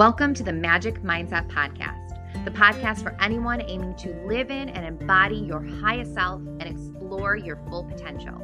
Welcome 0.00 0.32
to 0.32 0.42
the 0.42 0.54
Magic 0.54 1.02
Mindset 1.02 1.46
Podcast, 1.50 2.44
the 2.46 2.50
podcast 2.50 3.02
for 3.02 3.14
anyone 3.20 3.60
aiming 3.60 3.96
to 3.96 4.14
live 4.24 4.50
in 4.50 4.70
and 4.70 4.86
embody 4.86 5.36
your 5.36 5.62
highest 5.62 6.14
self 6.14 6.40
and 6.40 6.62
explore 6.62 7.36
your 7.36 7.56
full 7.68 7.84
potential. 7.84 8.40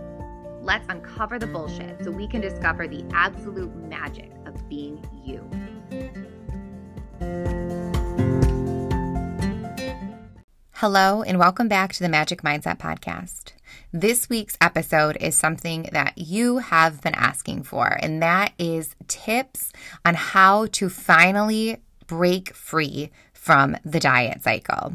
Let's 0.61 0.85
uncover 0.91 1.39
the 1.39 1.47
bullshit 1.47 2.05
so 2.05 2.11
we 2.11 2.29
can 2.29 2.43
discover 2.43 2.87
the 2.87 3.07
absolute 3.15 3.75
magic 3.75 4.31
of 4.45 4.69
being 4.69 5.03
you. 5.25 5.49
Hello, 10.73 11.23
and 11.23 11.39
welcome 11.39 11.69
back 11.69 11.95
to 11.95 12.01
the 12.01 12.11
Magic 12.11 12.43
Mindset 12.43 12.77
Podcast. 12.77 13.56
This 13.93 14.29
week's 14.29 14.57
episode 14.61 15.17
is 15.21 15.35
something 15.35 15.89
that 15.93 16.17
you 16.17 16.59
have 16.59 17.01
been 17.01 17.15
asking 17.15 17.65
for, 17.65 17.99
and 18.01 18.23
that 18.23 18.53
is 18.59 18.95
tips 19.09 19.73
on 20.05 20.15
how 20.15 20.67
to 20.73 20.89
finally 20.89 21.79
break 22.07 22.55
free 22.55 23.11
from 23.33 23.77
the 23.85 24.01
diet 24.01 24.43
cycle. 24.43 24.95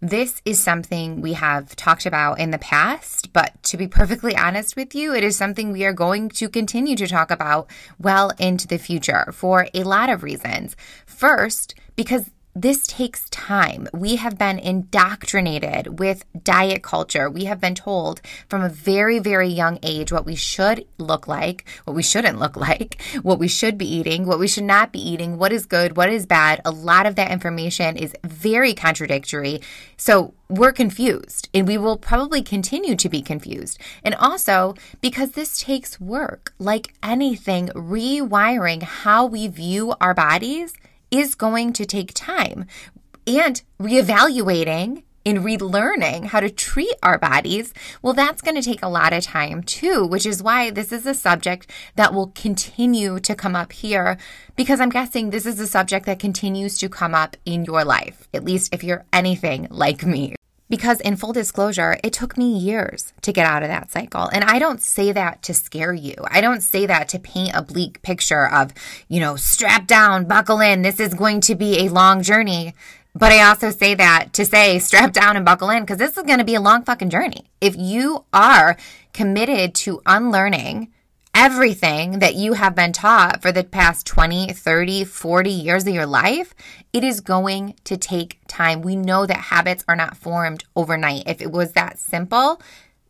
This 0.00 0.42
is 0.44 0.62
something 0.62 1.22
we 1.22 1.32
have 1.32 1.74
talked 1.74 2.04
about 2.04 2.38
in 2.38 2.50
the 2.50 2.58
past, 2.58 3.32
but 3.32 3.62
to 3.64 3.76
be 3.76 3.88
perfectly 3.88 4.36
honest 4.36 4.76
with 4.76 4.94
you, 4.94 5.14
it 5.14 5.24
is 5.24 5.36
something 5.36 5.72
we 5.72 5.84
are 5.84 5.94
going 5.94 6.28
to 6.30 6.48
continue 6.48 6.94
to 6.96 7.06
talk 7.06 7.30
about 7.30 7.70
well 7.98 8.32
into 8.38 8.68
the 8.68 8.78
future 8.78 9.32
for 9.32 9.66
a 9.72 9.82
lot 9.82 10.10
of 10.10 10.22
reasons. 10.22 10.76
First, 11.06 11.74
because 11.96 12.30
this 12.56 12.86
takes 12.86 13.28
time. 13.28 13.86
We 13.92 14.16
have 14.16 14.38
been 14.38 14.58
indoctrinated 14.58 15.98
with 15.98 16.24
diet 16.42 16.82
culture. 16.82 17.28
We 17.28 17.44
have 17.44 17.60
been 17.60 17.74
told 17.74 18.22
from 18.48 18.62
a 18.62 18.70
very, 18.70 19.18
very 19.18 19.48
young 19.48 19.78
age 19.82 20.10
what 20.10 20.24
we 20.24 20.36
should 20.36 20.86
look 20.96 21.28
like, 21.28 21.68
what 21.84 21.94
we 21.94 22.02
shouldn't 22.02 22.38
look 22.38 22.56
like, 22.68 23.02
what 23.20 23.38
we 23.38 23.46
should 23.46 23.76
be 23.76 23.86
eating, 23.86 24.24
what 24.24 24.38
we 24.38 24.48
should 24.48 24.64
not 24.64 24.90
be 24.90 24.98
eating, 24.98 25.36
what 25.36 25.52
is 25.52 25.66
good, 25.66 25.98
what 25.98 26.08
is 26.08 26.24
bad. 26.24 26.62
A 26.64 26.70
lot 26.70 27.04
of 27.04 27.14
that 27.16 27.30
information 27.30 27.94
is 27.94 28.16
very 28.24 28.72
contradictory. 28.72 29.60
So 29.98 30.32
we're 30.48 30.72
confused 30.72 31.50
and 31.52 31.68
we 31.68 31.76
will 31.76 31.98
probably 31.98 32.42
continue 32.42 32.96
to 32.96 33.08
be 33.10 33.20
confused. 33.20 33.78
And 34.02 34.14
also 34.14 34.74
because 35.02 35.32
this 35.32 35.58
takes 35.58 36.00
work, 36.00 36.54
like 36.58 36.94
anything, 37.02 37.68
rewiring 37.68 38.82
how 38.82 39.26
we 39.26 39.46
view 39.46 39.94
our 40.00 40.14
bodies 40.14 40.72
is 41.16 41.34
going 41.34 41.72
to 41.74 41.86
take 41.86 42.12
time. 42.14 42.66
And 43.26 43.60
reevaluating 43.80 45.02
and 45.24 45.38
relearning 45.38 46.26
how 46.26 46.38
to 46.38 46.48
treat 46.48 46.94
our 47.02 47.18
bodies, 47.18 47.74
well, 48.00 48.12
that's 48.14 48.40
going 48.40 48.54
to 48.54 48.62
take 48.62 48.82
a 48.82 48.88
lot 48.88 49.12
of 49.12 49.24
time 49.24 49.64
too, 49.64 50.06
which 50.06 50.24
is 50.24 50.42
why 50.42 50.70
this 50.70 50.92
is 50.92 51.04
a 51.04 51.14
subject 51.14 51.68
that 51.96 52.14
will 52.14 52.28
continue 52.28 53.18
to 53.18 53.34
come 53.34 53.56
up 53.56 53.72
here 53.72 54.16
because 54.54 54.80
I'm 54.80 54.90
guessing 54.90 55.30
this 55.30 55.44
is 55.44 55.58
a 55.58 55.66
subject 55.66 56.06
that 56.06 56.20
continues 56.20 56.78
to 56.78 56.88
come 56.88 57.14
up 57.14 57.36
in 57.44 57.64
your 57.64 57.84
life, 57.84 58.28
at 58.32 58.44
least 58.44 58.72
if 58.72 58.84
you're 58.84 59.04
anything 59.12 59.66
like 59.70 60.06
me. 60.06 60.35
Because 60.68 61.00
in 61.00 61.16
full 61.16 61.32
disclosure, 61.32 61.96
it 62.02 62.12
took 62.12 62.36
me 62.36 62.58
years 62.58 63.12
to 63.22 63.32
get 63.32 63.46
out 63.46 63.62
of 63.62 63.68
that 63.68 63.90
cycle. 63.90 64.28
And 64.32 64.42
I 64.42 64.58
don't 64.58 64.82
say 64.82 65.12
that 65.12 65.42
to 65.44 65.54
scare 65.54 65.92
you. 65.92 66.16
I 66.28 66.40
don't 66.40 66.60
say 66.60 66.86
that 66.86 67.08
to 67.10 67.20
paint 67.20 67.52
a 67.54 67.62
bleak 67.62 68.02
picture 68.02 68.48
of, 68.48 68.72
you 69.08 69.20
know, 69.20 69.36
strap 69.36 69.86
down, 69.86 70.24
buckle 70.24 70.60
in, 70.60 70.82
this 70.82 70.98
is 70.98 71.14
going 71.14 71.40
to 71.42 71.54
be 71.54 71.86
a 71.86 71.92
long 71.92 72.22
journey. 72.22 72.74
But 73.14 73.32
I 73.32 73.48
also 73.48 73.70
say 73.70 73.94
that 73.94 74.32
to 74.34 74.44
say 74.44 74.78
strap 74.78 75.12
down 75.12 75.36
and 75.36 75.44
buckle 75.44 75.70
in 75.70 75.84
because 75.84 75.98
this 75.98 76.16
is 76.16 76.22
going 76.24 76.38
to 76.38 76.44
be 76.44 76.54
a 76.54 76.60
long 76.60 76.82
fucking 76.82 77.10
journey. 77.10 77.44
If 77.60 77.74
you 77.76 78.24
are 78.32 78.76
committed 79.12 79.74
to 79.76 80.02
unlearning 80.04 80.92
everything 81.36 82.20
that 82.20 82.34
you 82.34 82.54
have 82.54 82.74
been 82.74 82.94
taught 82.94 83.42
for 83.42 83.52
the 83.52 83.62
past 83.62 84.06
20, 84.06 84.54
30, 84.54 85.04
40 85.04 85.50
years 85.50 85.86
of 85.86 85.92
your 85.92 86.06
life, 86.06 86.54
it 86.94 87.04
is 87.04 87.20
going 87.20 87.74
to 87.84 87.98
take 87.98 88.40
time. 88.48 88.80
We 88.80 88.96
know 88.96 89.26
that 89.26 89.36
habits 89.36 89.84
are 89.86 89.94
not 89.94 90.16
formed 90.16 90.64
overnight. 90.74 91.24
If 91.26 91.42
it 91.42 91.52
was 91.52 91.72
that 91.72 91.98
simple, 91.98 92.62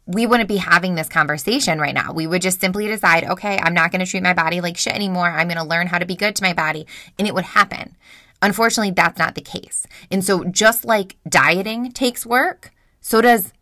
we 0.07 0.27
wouldn't 0.27 0.49
be 0.49 0.57
having 0.57 0.97
this 0.97 1.09
conversation 1.09 1.79
right 1.79 1.95
now. 1.95 2.13
We 2.13 2.27
would 2.27 2.43
just 2.43 2.61
simply 2.61 2.89
decide, 2.89 3.23
okay, 3.23 3.61
I'm 3.63 3.75
not 3.75 3.93
going 3.93 4.05
to 4.05 4.11
treat 4.11 4.25
my 4.25 4.35
body 4.35 4.61
like 4.61 4.77
shit 4.77 4.95
anymore. 4.95 5.31
I'm 5.31 5.47
going 5.47 5.59
to 5.59 5.65
learn 5.65 5.87
how 5.87 5.99
to 5.99 6.05
be 6.05 6.17
good 6.17 6.35
to 6.35 6.43
my 6.43 6.53
body. 6.53 6.85
And 7.21 7.29
it 7.29 7.35
would 7.35 7.45
happen. 7.45 7.97
Unfortunately, 8.43 8.91
that's 8.91 9.21
not 9.21 9.37
the 9.37 9.41
case. 9.41 9.87
And 10.11 10.25
so, 10.25 10.43
just 10.43 10.85
like 10.85 11.17
dieting 11.29 11.93
takes 11.93 12.27
work, 12.27 12.73
so 13.01 13.21
does 13.21 13.53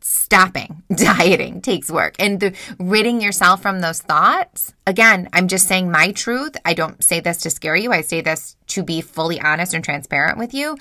stopping 0.00 0.82
dieting 0.94 1.60
takes 1.60 1.90
work. 1.90 2.14
And 2.18 2.40
the 2.40 2.54
ridding 2.78 3.20
yourself 3.20 3.62
from 3.62 3.80
those 3.80 4.00
thoughts 4.00 4.72
again 4.86 5.28
i'm 5.32 5.48
just 5.48 5.68
saying 5.68 5.90
my 5.90 6.12
truth. 6.12 6.56
I 6.64 6.74
don't 6.74 7.02
say 7.02 7.20
this 7.20 7.38
to 7.38 7.50
scare 7.50 7.76
you. 7.76 7.92
I 7.92 8.00
say 8.00 8.20
this 8.20 8.56
to 8.68 8.82
be 8.82 9.00
fully 9.00 9.40
honest 9.40 9.74
and 9.74 9.84
transparent 9.84 10.38
with 10.38 10.54
you. 10.54 10.76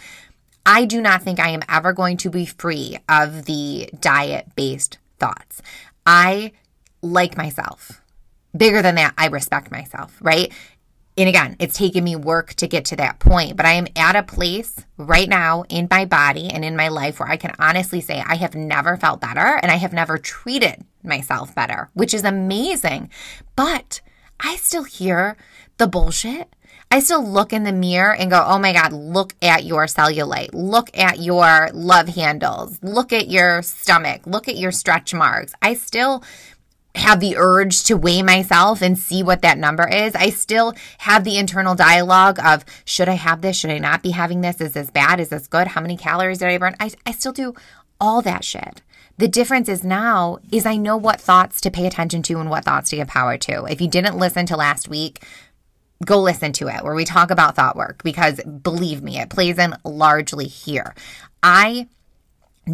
I 0.66 0.86
do 0.86 1.02
not 1.02 1.24
think 1.24 1.40
i 1.40 1.50
am 1.50 1.62
ever 1.70 1.94
going 1.94 2.18
to 2.18 2.30
be 2.30 2.46
free 2.46 2.98
of 3.08 3.46
the 3.46 3.90
diet 4.00 4.48
based 4.56 4.98
thoughts. 5.20 5.62
I 6.06 6.54
like 7.02 7.38
myself 7.38 8.02
bigger 8.56 8.82
than 8.82 8.96
that. 8.96 9.14
I 9.18 9.28
respect 9.28 9.72
myself 9.72 10.18
right 10.22 10.52
and 11.20 11.28
again, 11.28 11.58
it's 11.60 11.78
taken 11.78 12.06
me 12.06 12.16
work 12.16 12.54
to 12.56 12.68
get 12.68 12.86
to 12.86 12.96
that 12.96 13.20
point, 13.20 13.58
but 13.58 13.66
I 13.66 13.74
am 13.74 13.88
at 13.98 14.16
a 14.16 14.24
place 14.24 14.86
right 14.96 15.28
now 15.28 15.66
in 15.68 15.90
my 15.92 16.06
body 16.06 16.50
and 16.50 16.64
in 16.64 16.78
my 16.78 16.88
life 16.88 17.20
where 17.20 17.28
I 17.28 17.36
can 17.36 17.54
honestly 17.60 18.00
say 18.00 18.24
I 18.26 18.36
have 18.36 18.56
never 18.56 18.96
felt 18.96 19.20
better 19.20 19.60
and 19.62 19.70
I 19.70 19.76
have 19.76 19.92
never 19.92 20.18
treated 20.18 20.86
myself 21.04 21.54
better, 21.54 21.90
which 21.94 22.14
is 22.14 22.24
amazing. 22.24 23.10
But 23.58 24.00
I 24.40 24.56
still 24.56 24.86
hear 24.86 25.36
the 25.78 25.88
bullshit. 25.88 26.56
I 26.90 27.02
still 27.02 27.24
look 27.24 27.52
in 27.52 27.66
the 27.66 27.74
mirror 27.74 28.16
and 28.16 28.32
go, 28.32 28.42
oh 28.48 28.58
my 28.58 28.72
God, 28.72 28.94
look 28.94 29.36
at 29.42 29.66
your 29.66 29.88
cellulite. 29.88 30.52
Look 30.54 30.90
at 30.98 31.20
your 31.20 31.70
love 31.74 32.08
handles. 32.08 32.80
Look 32.82 33.12
at 33.12 33.30
your 33.30 33.62
stomach. 33.62 34.22
Look 34.26 34.48
at 34.48 34.58
your 34.58 34.72
stretch 34.72 35.14
marks. 35.14 35.54
I 35.62 35.74
still 35.74 36.24
have 36.96 37.20
the 37.20 37.36
urge 37.38 37.84
to 37.84 37.96
weigh 37.96 38.22
myself 38.22 38.82
and 38.82 38.98
see 38.98 39.22
what 39.22 39.42
that 39.42 39.58
number 39.58 39.88
is. 39.88 40.16
I 40.16 40.30
still 40.30 40.74
have 41.00 41.24
the 41.24 41.38
internal 41.38 41.76
dialogue 41.76 42.40
of 42.40 42.66
should 42.84 43.08
I 43.08 43.14
have 43.14 43.42
this? 43.42 43.58
Should 43.58 43.70
I 43.70 43.78
not 43.78 44.02
be 44.02 44.12
having 44.12 44.42
this? 44.42 44.60
Is 44.60 44.74
this 44.74 44.90
bad? 44.90 45.20
Is 45.20 45.30
this 45.30 45.48
good? 45.48 45.68
How 45.68 45.82
many 45.82 45.98
calories 45.98 46.40
did 46.40 46.50
I 46.50 46.58
burn? 46.58 46.76
I, 46.80 46.92
I 47.06 47.12
still 47.12 47.34
do 47.34 47.54
all 48.02 48.22
that 48.24 48.44
shit. 48.44 48.82
The 49.18 49.28
difference 49.28 49.68
is 49.68 49.84
now 49.84 50.40
is 50.52 50.66
I 50.66 50.78
know 50.78 50.98
what 50.98 51.22
thoughts 51.22 51.62
to 51.62 51.72
pay 51.72 51.86
attention 51.86 52.24
to 52.24 52.40
and 52.40 52.50
what 52.50 52.66
thoughts 52.66 52.90
to 52.90 52.96
give 52.96 53.08
power 53.08 53.38
to. 53.38 53.66
If 53.66 53.82
you 53.82 53.90
didn't 53.90 54.18
listen 54.18 54.46
to 54.48 54.58
last 54.58 54.88
week, 54.88 55.24
go 56.06 56.22
listen 56.22 56.54
to 56.54 56.70
it 56.70 56.84
where 56.84 56.96
we 56.96 57.06
talk 57.06 57.30
about 57.30 57.56
thought 57.56 57.76
work 57.76 58.02
because 58.04 58.40
believe 58.42 59.04
me, 59.04 59.20
it 59.20 59.30
plays 59.30 59.58
in 59.58 59.76
largely 59.84 60.46
here. 60.46 60.96
I 61.44 61.88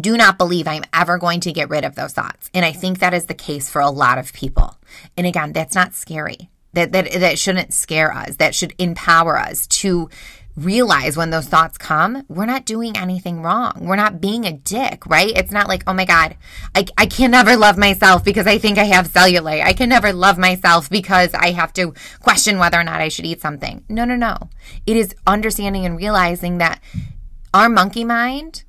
do 0.00 0.16
not 0.16 0.38
believe 0.38 0.68
I'm 0.68 0.84
ever 0.92 1.18
going 1.18 1.40
to 1.40 1.52
get 1.52 1.70
rid 1.70 1.84
of 1.84 1.94
those 1.94 2.12
thoughts. 2.12 2.50
And 2.54 2.64
I 2.64 2.72
think 2.72 2.98
that 2.98 3.14
is 3.14 3.26
the 3.26 3.34
case 3.34 3.70
for 3.70 3.80
a 3.80 3.90
lot 3.90 4.18
of 4.18 4.32
people. 4.32 4.76
And 5.16 5.26
again, 5.26 5.52
that's 5.52 5.74
not 5.74 5.94
scary. 5.94 6.50
That, 6.72 6.92
that, 6.92 7.12
that 7.12 7.38
shouldn't 7.38 7.72
scare 7.72 8.12
us. 8.12 8.36
That 8.36 8.54
should 8.54 8.74
empower 8.78 9.38
us 9.38 9.66
to 9.68 10.10
realize 10.56 11.16
when 11.16 11.30
those 11.30 11.46
thoughts 11.46 11.76
come, 11.76 12.24
we're 12.28 12.46
not 12.46 12.64
doing 12.64 12.96
anything 12.96 13.42
wrong. 13.42 13.72
We're 13.80 13.96
not 13.96 14.20
being 14.20 14.46
a 14.46 14.52
dick, 14.52 15.06
right? 15.06 15.32
It's 15.36 15.52
not 15.52 15.68
like, 15.68 15.84
oh 15.86 15.92
my 15.92 16.06
God, 16.06 16.36
I, 16.74 16.86
I 16.96 17.06
can 17.06 17.30
never 17.30 17.56
love 17.56 17.76
myself 17.76 18.24
because 18.24 18.46
I 18.46 18.58
think 18.58 18.78
I 18.78 18.84
have 18.84 19.12
cellulite. 19.12 19.62
I 19.62 19.74
can 19.74 19.88
never 19.88 20.12
love 20.12 20.38
myself 20.38 20.88
because 20.88 21.34
I 21.34 21.50
have 21.50 21.72
to 21.74 21.92
question 22.20 22.58
whether 22.58 22.80
or 22.80 22.84
not 22.84 23.00
I 23.00 23.08
should 23.08 23.26
eat 23.26 23.40
something. 23.40 23.84
No, 23.88 24.04
no, 24.04 24.16
no. 24.16 24.36
It 24.86 24.96
is 24.96 25.14
understanding 25.26 25.84
and 25.84 25.96
realizing 25.96 26.58
that 26.58 26.80
our 27.52 27.68
monkey 27.68 28.04
mind 28.04 28.64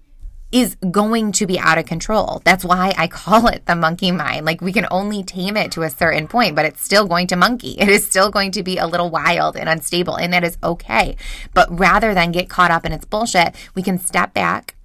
is 0.61 0.75
going 0.91 1.31
to 1.33 1.45
be 1.45 1.59
out 1.59 1.77
of 1.77 1.85
control. 1.85 2.41
That's 2.43 2.65
why 2.65 2.93
I 2.97 3.07
call 3.21 3.47
it 3.47 3.65
the 3.65 3.75
monkey 3.75 4.11
mind. 4.11 4.45
Like 4.45 4.61
we 4.61 4.73
can 4.73 4.87
only 4.91 5.23
tame 5.23 5.57
it 5.57 5.71
to 5.73 5.83
a 5.83 5.89
certain 5.89 6.27
point, 6.27 6.55
but 6.55 6.65
it's 6.65 6.83
still 6.83 7.07
going 7.07 7.27
to 7.27 7.35
monkey. 7.35 7.75
It 7.87 7.89
is 7.89 8.05
still 8.05 8.29
going 8.31 8.51
to 8.51 8.63
be 8.63 8.77
a 8.77 8.85
little 8.85 9.09
wild 9.09 9.55
and 9.55 9.69
unstable, 9.69 10.15
and 10.17 10.33
that 10.33 10.43
is 10.43 10.57
okay. 10.61 11.15
But 11.53 11.67
rather 11.71 12.13
than 12.13 12.31
get 12.33 12.49
caught 12.49 12.69
up 12.69 12.85
in 12.85 12.91
its 12.91 13.05
bullshit, 13.05 13.55
we 13.75 13.81
can 13.81 13.97
step 13.97 14.33
back, 14.33 14.75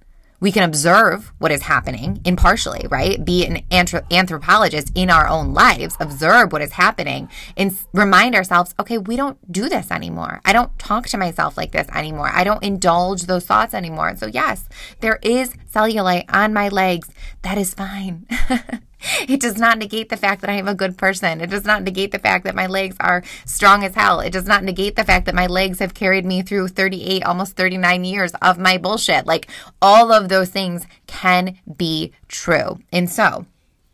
we 0.43 0.51
can 0.51 0.63
observe 0.63 1.31
what 1.39 1.53
is 1.53 1.61
happening 1.61 2.19
impartially, 2.25 2.85
right? 2.89 3.23
Be 3.23 3.45
an 3.45 3.63
anthropologist 4.11 4.91
in 4.93 5.09
our 5.09 5.25
own 5.25 5.53
lives, 5.53 5.95
observe 6.01 6.51
what 6.51 6.61
is 6.61 6.73
happening, 6.73 7.29
and 7.55 7.73
remind 7.93 8.35
ourselves, 8.35 8.75
okay, 8.77 8.97
we 8.97 9.15
don't 9.15 9.37
do 9.49 9.69
this 9.69 9.89
anymore. 9.89 10.41
I 10.43 10.51
don't 10.51 10.77
talk 10.77 11.07
to 11.07 11.17
myself 11.17 11.55
like 11.55 11.71
this 11.71 11.87
anymore. 11.95 12.29
I 12.33 12.43
don't 12.43 12.61
indulge 12.61 13.23
those 13.23 13.45
thoughts 13.45 13.73
anymore. 13.73 14.17
So, 14.17 14.25
yes, 14.25 14.67
there 14.99 15.17
is 15.21 15.53
cellulite 15.73 16.25
on 16.29 16.53
my 16.53 16.69
legs. 16.69 17.09
That 17.41 17.57
is 17.57 17.73
fine. 17.73 18.27
It 19.27 19.41
does 19.41 19.57
not 19.57 19.77
negate 19.77 20.09
the 20.09 20.17
fact 20.17 20.41
that 20.41 20.49
I 20.49 20.53
am 20.53 20.67
a 20.67 20.75
good 20.75 20.97
person. 20.97 21.41
It 21.41 21.49
does 21.49 21.65
not 21.65 21.83
negate 21.83 22.11
the 22.11 22.19
fact 22.19 22.45
that 22.45 22.55
my 22.55 22.67
legs 22.67 22.95
are 22.99 23.23
strong 23.45 23.83
as 23.83 23.95
hell. 23.95 24.19
It 24.19 24.31
does 24.31 24.47
not 24.47 24.63
negate 24.63 24.95
the 24.95 25.03
fact 25.03 25.25
that 25.25 25.35
my 25.35 25.47
legs 25.47 25.79
have 25.79 25.93
carried 25.93 26.25
me 26.25 26.41
through 26.41 26.69
38, 26.69 27.23
almost 27.23 27.55
39 27.55 28.05
years 28.05 28.31
of 28.41 28.57
my 28.57 28.77
bullshit. 28.77 29.25
Like 29.25 29.49
all 29.81 30.11
of 30.13 30.29
those 30.29 30.49
things 30.49 30.85
can 31.07 31.57
be 31.75 32.13
true. 32.27 32.79
And 32.91 33.09
so, 33.09 33.45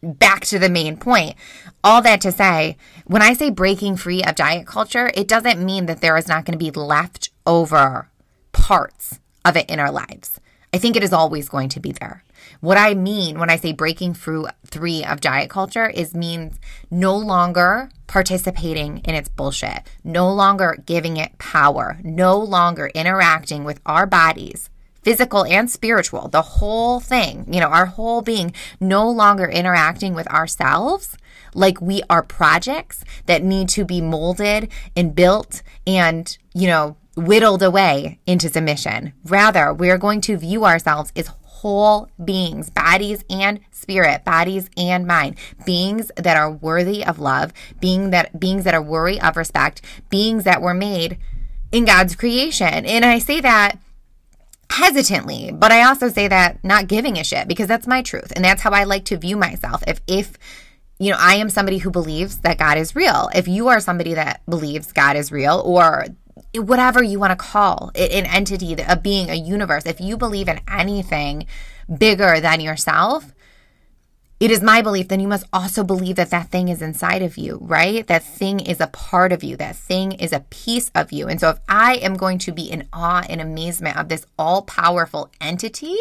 back 0.02 0.42
to 0.46 0.60
the 0.60 0.70
main 0.70 0.98
point. 0.98 1.36
All 1.84 2.02
that 2.02 2.22
to 2.22 2.32
say, 2.32 2.78
when 3.06 3.22
I 3.22 3.34
say 3.34 3.50
breaking 3.50 3.96
free 3.96 4.24
of 4.24 4.36
diet 4.36 4.68
culture, 4.68 5.12
it 5.16 5.28
doesn't 5.28 5.64
mean 5.64 5.86
that 5.88 6.02
there 6.02 6.18
is 6.18 6.28
not 6.28 6.46
going 6.46 6.58
to 6.58 6.64
be 6.64 6.72
left 6.72 7.30
over 7.46 8.10
parts 8.52 9.20
of 9.46 9.56
it 9.58 9.70
in 9.70 9.80
our 9.80 9.92
lives. 9.92 10.40
I 10.72 10.78
think 10.78 10.96
it 10.96 11.04
is 11.04 11.14
always 11.14 11.50
going 11.50 11.70
to 11.70 11.80
be 11.80 11.92
there. 11.92 12.24
What 12.62 12.78
I 12.78 12.94
mean 12.94 13.40
when 13.40 13.50
I 13.50 13.56
say 13.56 13.74
breaking 13.74 14.14
through 14.14 14.48
three 14.66 15.04
of 15.04 15.20
diet 15.20 15.50
culture 15.50 15.90
is 15.90 16.14
means 16.14 16.60
no 16.92 17.16
longer 17.16 17.90
participating 18.08 19.00
in 19.00 19.16
its 19.16 19.30
bullshit, 19.30 19.84
no 20.04 20.32
longer 20.32 20.78
giving 20.86 21.18
it 21.18 21.38
power, 21.40 21.98
no 22.04 22.38
longer 22.38 22.92
interacting 22.94 23.64
with 23.64 23.80
our 23.86 24.06
bodies, 24.06 24.70
physical 25.02 25.44
and 25.46 25.72
spiritual, 25.72 26.28
the 26.28 26.42
whole 26.42 27.00
thing, 27.00 27.52
you 27.52 27.60
know, 27.60 27.70
our 27.70 27.88
whole 27.88 28.22
being, 28.22 28.54
no 28.80 29.10
longer 29.10 29.48
interacting 29.48 30.14
with 30.14 30.28
ourselves 30.28 31.18
like 31.56 31.82
we 31.82 32.04
are 32.10 32.22
projects 32.22 33.04
that 33.26 33.44
need 33.44 33.70
to 33.70 33.86
be 33.86 34.02
molded 34.02 34.70
and 34.96 35.16
built 35.16 35.64
and, 35.88 36.38
you 36.54 36.68
know, 36.68 36.96
whittled 37.20 37.62
away 37.62 38.20
into 38.26 38.50
submission. 38.50 39.14
Rather, 39.26 39.74
we 39.74 39.90
are 39.90 39.98
going 39.98 40.22
to 40.22 40.38
view 40.38 40.66
ourselves 40.66 41.12
as 41.16 41.28
whole 41.28 42.10
beings, 42.24 42.70
bodies 42.70 43.24
and 43.30 43.60
spirit, 43.72 44.24
bodies 44.24 44.70
and 44.78 45.06
mind, 45.06 45.36
beings 45.66 46.12
that 46.16 46.38
are 46.38 46.52
worthy 46.52 47.06
of 47.06 47.20
love, 47.20 47.52
being 47.80 48.12
that 48.12 48.40
beings 48.40 48.64
that 48.64 48.74
are 48.74 48.82
worthy 48.82 49.20
of 49.22 49.36
respect, 49.36 49.82
beings 50.10 50.46
that 50.46 50.62
were 50.62 50.74
made 50.74 51.18
in 51.72 51.86
God's 51.86 52.16
creation. 52.16 52.86
And 52.86 53.04
I 53.04 53.20
say 53.20 53.42
that 53.42 53.78
hesitantly, 54.72 55.52
but 55.52 55.72
I 55.72 55.84
also 55.84 56.10
say 56.10 56.28
that 56.28 56.64
not 56.64 56.88
giving 56.88 57.18
a 57.18 57.24
shit 57.24 57.48
because 57.48 57.68
that's 57.68 57.88
my 57.88 58.02
truth 58.02 58.32
and 58.36 58.46
that's 58.46 58.62
how 58.62 58.72
I 58.72 58.86
like 58.86 59.06
to 59.06 59.18
view 59.18 59.36
myself. 59.36 59.84
If 59.86 60.00
if 60.08 60.38
you 61.00 61.12
know, 61.12 61.18
I 61.20 61.36
am 61.36 61.50
somebody 61.50 61.78
who 61.78 61.92
believes 61.92 62.40
that 62.40 62.58
God 62.58 62.78
is 62.78 62.96
real. 62.96 63.30
If 63.34 63.48
you 63.48 63.70
are 63.70 63.80
somebody 63.80 64.14
that 64.16 64.42
believes 64.46 64.92
God 64.92 65.16
is 65.16 65.32
real 65.32 65.62
or 65.66 66.06
whatever 66.56 67.04
you 67.04 67.20
want 67.20 67.32
to 67.32 67.36
call 67.36 67.92
it, 67.94 68.12
an 68.12 68.26
entity, 68.26 68.76
a 68.88 68.96
being, 68.96 69.30
a 69.30 69.36
universe, 69.36 69.86
if 69.86 70.02
you 70.02 70.18
believe 70.18 70.48
in 70.48 70.60
anything 70.68 71.46
bigger 71.98 72.40
than 72.40 72.60
yourself, 72.60 73.34
it 74.40 74.52
is 74.52 74.62
my 74.62 74.82
belief, 74.82 75.10
then 75.10 75.20
you 75.20 75.28
must 75.28 75.46
also 75.52 75.84
believe 75.84 76.16
that 76.16 76.30
that 76.30 76.50
thing 76.50 76.70
is 76.70 76.82
inside 76.82 77.22
of 77.22 77.38
you, 77.38 77.60
right? 77.62 78.08
That 78.08 78.24
thing 78.24 78.62
is 78.62 78.80
a 78.80 78.88
part 78.88 79.34
of 79.34 79.44
you. 79.44 79.58
That 79.58 79.76
thing 79.76 80.14
is 80.14 80.32
a 80.32 80.46
piece 80.50 80.90
of 80.96 81.12
you. 81.12 81.28
And 81.28 81.42
so 81.42 81.50
if 81.50 81.60
I 81.68 81.96
am 81.96 82.16
going 82.16 82.38
to 82.40 82.54
be 82.54 82.72
in 82.72 82.88
awe 82.94 83.26
and 83.28 83.42
amazement 83.42 83.98
of 83.98 84.08
this 84.08 84.26
all 84.38 84.62
powerful 84.62 85.30
entity, 85.42 85.98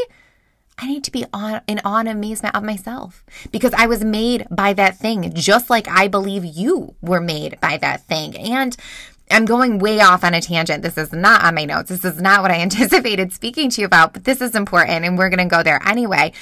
I 0.78 0.86
need 0.86 1.02
to 1.04 1.10
be 1.10 1.22
in 1.22 1.28
awe 1.34 1.60
and 1.66 2.08
amazement 2.08 2.54
of 2.54 2.62
myself 2.62 3.24
because 3.50 3.74
I 3.74 3.86
was 3.86 4.04
made 4.04 4.46
by 4.48 4.72
that 4.74 4.96
thing, 4.96 5.32
just 5.34 5.68
like 5.68 5.88
I 5.88 6.06
believe 6.06 6.44
you 6.44 6.94
were 7.02 7.20
made 7.20 7.60
by 7.60 7.78
that 7.78 8.02
thing. 8.04 8.36
And 8.36 8.76
I'm 9.30 9.44
going 9.44 9.78
way 9.78 10.00
off 10.00 10.24
on 10.24 10.34
a 10.34 10.40
tangent. 10.40 10.82
This 10.82 10.98
is 10.98 11.12
not 11.12 11.44
on 11.44 11.54
my 11.54 11.64
notes. 11.64 11.90
This 11.90 12.04
is 12.04 12.20
not 12.20 12.42
what 12.42 12.50
I 12.50 12.54
anticipated 12.60 13.32
speaking 13.32 13.70
to 13.70 13.80
you 13.80 13.86
about, 13.86 14.12
but 14.12 14.24
this 14.24 14.40
is 14.40 14.54
important 14.54 15.04
and 15.04 15.18
we're 15.18 15.30
going 15.30 15.46
to 15.48 15.56
go 15.56 15.62
there 15.62 15.80
anyway. 15.86 16.32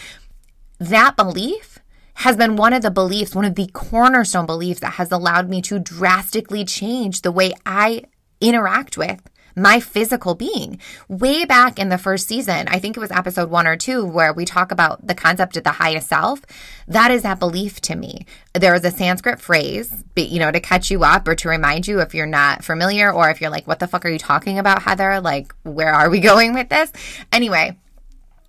That 0.79 1.17
belief 1.17 1.79
has 2.15 2.37
been 2.37 2.57
one 2.57 2.73
of 2.73 2.83
the 2.83 2.91
beliefs, 2.91 3.35
one 3.35 3.45
of 3.45 3.55
the 3.55 3.69
cornerstone 3.73 4.47
beliefs 4.47 4.81
that 4.81 4.95
has 4.95 5.13
allowed 5.13 5.49
me 5.49 5.61
to 5.63 5.79
drastically 5.79 6.65
change 6.65 7.23
the 7.23 7.33
way 7.33 7.53
I 7.65 8.05
interact 8.41 8.97
with 8.97 9.23
my 9.57 9.81
physical 9.81 10.35
being. 10.35 10.79
Way 11.09 11.45
back 11.47 11.79
in 11.79 11.89
the 11.89 11.99
first 11.99 12.29
season, 12.29 12.69
I 12.69 12.79
think 12.79 12.97
it 12.97 13.01
was 13.01 13.11
episode 13.11 13.51
one 13.51 13.67
or 13.67 13.77
two, 13.77 14.05
where 14.05 14.33
we 14.33 14.45
talk 14.45 14.71
about 14.71 15.07
the 15.07 15.15
concept 15.15 15.57
of 15.57 15.65
the 15.65 15.71
highest 15.71 16.09
self. 16.09 16.43
That 16.87 17.11
is 17.11 17.23
that 17.23 17.41
belief 17.41 17.81
to 17.83 17.97
me. 17.97 18.27
There 18.55 18.75
is 18.75 18.85
a 18.85 18.91
Sanskrit 18.91 19.41
phrase, 19.41 20.05
you 20.15 20.39
know, 20.39 20.53
to 20.53 20.61
catch 20.61 20.91
you 20.91 21.03
up 21.03 21.27
or 21.27 21.35
to 21.37 21.49
remind 21.49 21.89
you 21.89 22.01
if 22.01 22.15
you're 22.15 22.27
not 22.27 22.63
familiar 22.63 23.13
or 23.13 23.31
if 23.31 23.41
you're 23.41 23.51
like, 23.51 23.67
what 23.67 23.81
the 23.81 23.89
fuck 23.89 24.05
are 24.05 24.11
you 24.11 24.19
talking 24.19 24.59
about, 24.59 24.83
Heather? 24.83 25.21
Like, 25.21 25.55
where 25.63 25.93
are 25.93 26.11
we 26.11 26.21
going 26.27 26.53
with 26.53 26.69
this? 26.69 26.93
Anyway, 27.33 27.79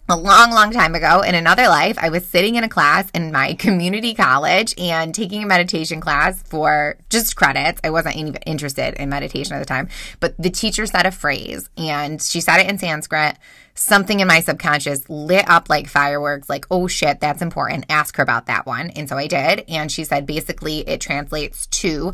a 0.10 0.16
long, 0.16 0.52
long 0.52 0.72
time 0.72 0.96
ago 0.96 1.22
in 1.22 1.36
another 1.36 1.68
life, 1.68 1.98
I 2.00 2.10
was 2.10 2.26
sitting 2.26 2.56
in 2.56 2.64
a 2.64 2.70
class 2.70 3.10
in 3.12 3.32
my 3.32 3.54
community 3.60 4.14
college 4.14 4.74
and 4.78 5.14
taking 5.14 5.44
a 5.44 5.48
meditation 5.48 6.00
class 6.00 6.42
for 6.44 6.98
just 7.10 7.36
credits. 7.36 7.82
I 7.84 7.90
wasn't 7.90 8.16
even 8.16 8.36
interested 8.46 8.94
in 8.94 9.10
meditation 9.10 9.56
at 9.56 9.60
the 9.60 9.66
time, 9.66 9.90
but 10.20 10.34
the 10.38 10.50
teacher 10.50 10.86
said 10.86 11.06
a 11.06 11.12
phrase 11.12 11.70
and 11.78 12.22
she 12.22 12.40
said 12.40 12.60
it 12.60 12.70
in 12.70 12.78
Sanskrit. 12.78 13.38
Something 13.76 14.22
in 14.22 14.28
my 14.28 14.40
subconscious 14.40 15.08
lit 15.10 15.48
up 15.48 15.70
like 15.70 15.88
fireworks, 15.88 16.50
like, 16.50 16.66
oh 16.72 16.88
shit, 16.88 17.20
that's 17.20 17.42
important. 17.42 17.86
Ask 17.90 18.16
her 18.16 18.24
about 18.24 18.48
that 18.48 18.66
one. 18.66 18.90
And 18.92 19.08
so 19.08 19.18
I 19.18 19.28
did. 19.28 19.66
And 19.68 19.92
she 19.92 20.04
said 20.04 20.26
basically 20.26 20.80
it 20.80 21.02
translates 21.02 21.68
to 21.68 22.14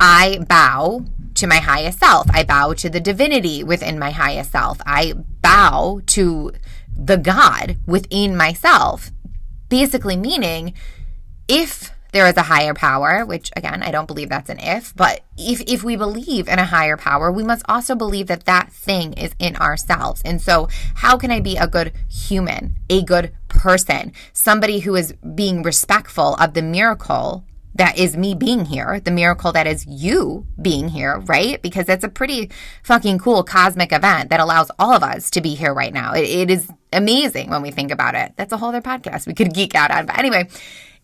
I 0.00 0.44
bow 0.48 1.04
to 1.34 1.46
my 1.46 1.56
highest 1.56 1.98
self. 1.98 2.28
I 2.30 2.44
bow 2.44 2.72
to 2.74 2.88
the 2.88 3.00
divinity 3.00 3.64
within 3.64 3.98
my 3.98 4.10
highest 4.10 4.52
self. 4.52 4.78
I 4.86 5.14
bow 5.42 6.00
to 6.06 6.52
the 6.98 7.16
God 7.16 7.78
within 7.86 8.36
myself. 8.36 9.10
Basically, 9.68 10.16
meaning 10.16 10.74
if 11.46 11.92
there 12.12 12.26
is 12.26 12.36
a 12.36 12.42
higher 12.42 12.74
power, 12.74 13.24
which 13.24 13.50
again, 13.54 13.82
I 13.82 13.90
don't 13.90 14.06
believe 14.06 14.30
that's 14.30 14.48
an 14.48 14.58
if, 14.60 14.94
but 14.96 15.20
if, 15.36 15.60
if 15.66 15.84
we 15.84 15.94
believe 15.94 16.48
in 16.48 16.58
a 16.58 16.64
higher 16.64 16.96
power, 16.96 17.30
we 17.30 17.42
must 17.42 17.64
also 17.68 17.94
believe 17.94 18.26
that 18.28 18.46
that 18.46 18.72
thing 18.72 19.12
is 19.12 19.34
in 19.38 19.56
ourselves. 19.56 20.22
And 20.24 20.40
so, 20.40 20.68
how 20.96 21.18
can 21.18 21.30
I 21.30 21.40
be 21.40 21.56
a 21.56 21.66
good 21.66 21.92
human, 22.08 22.76
a 22.88 23.02
good 23.02 23.32
person, 23.48 24.12
somebody 24.32 24.80
who 24.80 24.96
is 24.96 25.14
being 25.34 25.62
respectful 25.62 26.34
of 26.36 26.54
the 26.54 26.62
miracle 26.62 27.44
that 27.74 27.96
is 27.96 28.16
me 28.16 28.34
being 28.34 28.64
here, 28.64 29.00
the 29.00 29.10
miracle 29.10 29.52
that 29.52 29.66
is 29.66 29.86
you 29.86 30.46
being 30.60 30.88
here, 30.88 31.20
right? 31.20 31.60
Because 31.62 31.88
it's 31.88 32.02
a 32.02 32.08
pretty 32.08 32.50
fucking 32.82 33.18
cool 33.18 33.44
cosmic 33.44 33.92
event 33.92 34.30
that 34.30 34.40
allows 34.40 34.70
all 34.78 34.94
of 34.94 35.02
us 35.02 35.30
to 35.30 35.40
be 35.40 35.54
here 35.54 35.72
right 35.72 35.92
now. 35.92 36.14
it, 36.14 36.24
it 36.24 36.50
is 36.50 36.68
amazing 36.92 37.50
when 37.50 37.62
we 37.62 37.70
think 37.70 37.90
about 37.90 38.14
it. 38.14 38.32
That's 38.36 38.52
a 38.52 38.56
whole 38.56 38.70
other 38.70 38.82
podcast 38.82 39.26
we 39.26 39.34
could 39.34 39.54
geek 39.54 39.74
out 39.74 39.90
on. 39.90 40.06
But 40.06 40.18
anyway, 40.18 40.48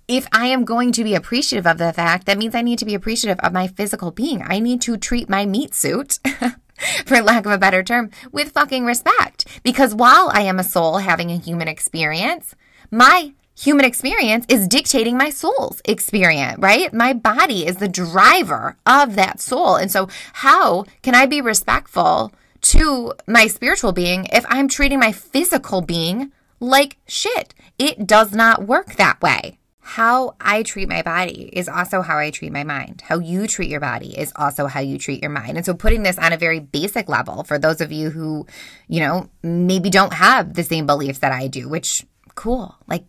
if 0.08 0.26
I 0.32 0.46
am 0.46 0.64
going 0.64 0.92
to 0.92 1.04
be 1.04 1.14
appreciative 1.14 1.66
of 1.66 1.78
the 1.78 1.92
fact, 1.92 2.26
that 2.26 2.38
means 2.38 2.54
I 2.54 2.62
need 2.62 2.78
to 2.80 2.84
be 2.84 2.94
appreciative 2.94 3.38
of 3.40 3.52
my 3.52 3.68
physical 3.68 4.10
being. 4.10 4.42
I 4.42 4.58
need 4.58 4.80
to 4.82 4.96
treat 4.96 5.28
my 5.28 5.46
meat 5.46 5.74
suit. 5.74 6.18
for 7.06 7.22
lack 7.22 7.46
of 7.46 7.52
a 7.52 7.58
better 7.58 7.82
term, 7.82 8.10
with 8.32 8.50
fucking 8.50 8.84
respect. 8.84 9.46
Because 9.62 9.94
while 9.94 10.30
I 10.32 10.42
am 10.42 10.58
a 10.58 10.64
soul 10.64 10.98
having 10.98 11.30
a 11.30 11.38
human 11.38 11.68
experience, 11.68 12.54
my 12.90 13.32
human 13.56 13.84
experience 13.84 14.44
is 14.48 14.68
dictating 14.68 15.16
my 15.16 15.30
soul's 15.30 15.80
experience, 15.84 16.58
right? 16.58 16.92
My 16.92 17.12
body 17.12 17.66
is 17.66 17.76
the 17.76 17.88
driver 17.88 18.76
of 18.84 19.14
that 19.14 19.40
soul. 19.40 19.76
And 19.76 19.90
so, 19.90 20.08
how 20.32 20.84
can 21.02 21.14
I 21.14 21.26
be 21.26 21.40
respectful 21.40 22.32
to 22.64 23.12
my 23.26 23.46
spiritual 23.46 23.92
being 23.92 24.26
if 24.32 24.44
I'm 24.48 24.68
treating 24.68 24.98
my 24.98 25.12
physical 25.12 25.80
being 25.80 26.32
like 26.60 26.96
shit? 27.06 27.54
It 27.78 28.06
does 28.06 28.32
not 28.32 28.66
work 28.66 28.94
that 28.96 29.20
way. 29.20 29.58
How 29.80 30.34
I 30.40 30.62
treat 30.62 30.88
my 30.88 31.02
body 31.02 31.50
is 31.52 31.68
also 31.68 32.00
how 32.00 32.18
I 32.18 32.30
treat 32.30 32.52
my 32.52 32.64
mind. 32.64 33.02
How 33.06 33.18
you 33.18 33.46
treat 33.46 33.68
your 33.68 33.80
body 33.80 34.18
is 34.18 34.32
also 34.34 34.66
how 34.66 34.80
you 34.80 34.96
treat 34.96 35.20
your 35.20 35.30
mind. 35.30 35.58
And 35.58 35.66
so 35.66 35.74
putting 35.74 36.02
this 36.02 36.18
on 36.18 36.32
a 36.32 36.38
very 36.38 36.58
basic 36.58 37.06
level 37.06 37.44
for 37.44 37.58
those 37.58 37.82
of 37.82 37.92
you 37.92 38.08
who, 38.08 38.46
you 38.88 39.00
know, 39.00 39.28
maybe 39.42 39.90
don't 39.90 40.14
have 40.14 40.54
the 40.54 40.62
same 40.62 40.86
beliefs 40.86 41.18
that 41.18 41.32
I 41.32 41.48
do, 41.48 41.68
which 41.68 42.06
cool. 42.34 42.74
Like 42.88 43.04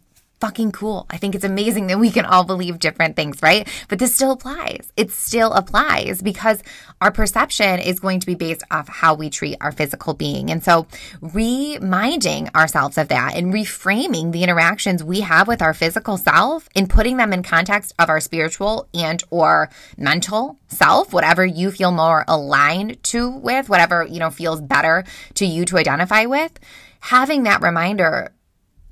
fucking 0.45 0.71
cool. 0.71 1.07
I 1.09 1.17
think 1.17 1.33
it's 1.33 1.43
amazing 1.43 1.87
that 1.87 1.97
we 1.97 2.11
can 2.11 2.23
all 2.23 2.43
believe 2.43 2.77
different 2.77 3.15
things, 3.15 3.41
right? 3.41 3.67
But 3.87 3.97
this 3.97 4.13
still 4.13 4.33
applies. 4.33 4.93
It 4.95 5.09
still 5.09 5.51
applies 5.53 6.21
because 6.21 6.61
our 7.01 7.11
perception 7.11 7.79
is 7.79 7.99
going 7.99 8.19
to 8.19 8.27
be 8.27 8.35
based 8.35 8.61
off 8.69 8.87
how 8.87 9.15
we 9.15 9.31
treat 9.31 9.57
our 9.59 9.71
physical 9.71 10.13
being. 10.13 10.51
And 10.51 10.63
so 10.63 10.85
reminding 11.19 12.49
ourselves 12.49 12.99
of 12.99 13.07
that 13.07 13.35
and 13.35 13.51
reframing 13.51 14.33
the 14.33 14.43
interactions 14.43 15.03
we 15.03 15.21
have 15.21 15.47
with 15.47 15.63
our 15.63 15.73
physical 15.73 16.15
self 16.15 16.69
and 16.75 16.87
putting 16.87 17.17
them 17.17 17.33
in 17.33 17.41
context 17.41 17.95
of 17.97 18.07
our 18.07 18.19
spiritual 18.19 18.87
and 18.93 19.23
or 19.31 19.71
mental 19.97 20.59
self, 20.67 21.11
whatever 21.11 21.43
you 21.43 21.71
feel 21.71 21.91
more 21.91 22.23
aligned 22.27 23.01
to 23.05 23.31
with, 23.31 23.67
whatever, 23.67 24.05
you 24.07 24.19
know, 24.19 24.29
feels 24.29 24.61
better 24.61 25.05
to 25.33 25.45
you 25.47 25.65
to 25.65 25.79
identify 25.79 26.27
with 26.27 26.51
having 27.05 27.43
that 27.43 27.61
reminder 27.61 28.31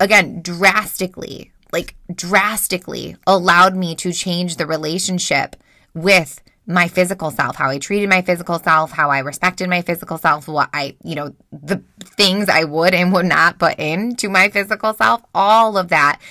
again, 0.04 0.42
drastically, 0.42 1.52
like 1.72 1.96
drastically 2.14 3.16
allowed 3.26 3.76
me 3.76 3.96
to 3.96 4.12
change 4.12 4.58
the 4.58 4.68
relationship 4.68 5.56
with 5.94 6.42
my 6.66 6.88
physical 6.88 7.30
self, 7.30 7.58
how 7.58 7.70
I 7.70 7.78
treated 7.78 8.10
my 8.10 8.22
physical 8.22 8.58
self, 8.60 8.92
how 8.92 9.10
I 9.10 9.20
respected 9.20 9.70
my 9.70 9.82
physical 9.82 10.18
self, 10.18 10.48
what 10.48 10.70
I, 10.74 10.96
you 11.04 11.16
know, 11.16 11.36
the 11.52 11.84
things 12.02 12.48
I 12.48 12.64
would 12.64 12.94
and 12.94 13.12
would 13.14 13.26
not 13.26 13.60
put 13.60 13.80
into 13.80 14.30
my 14.30 14.50
physical 14.50 14.94
self, 14.94 15.22
all 15.36 15.78
of 15.78 15.90
that 15.90 16.22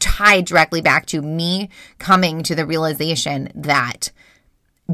tied 0.00 0.46
directly 0.46 0.80
back 0.80 1.06
to 1.06 1.22
me 1.22 1.70
coming 1.98 2.42
to 2.42 2.54
the 2.54 2.66
realization 2.66 3.50
that 3.54 4.10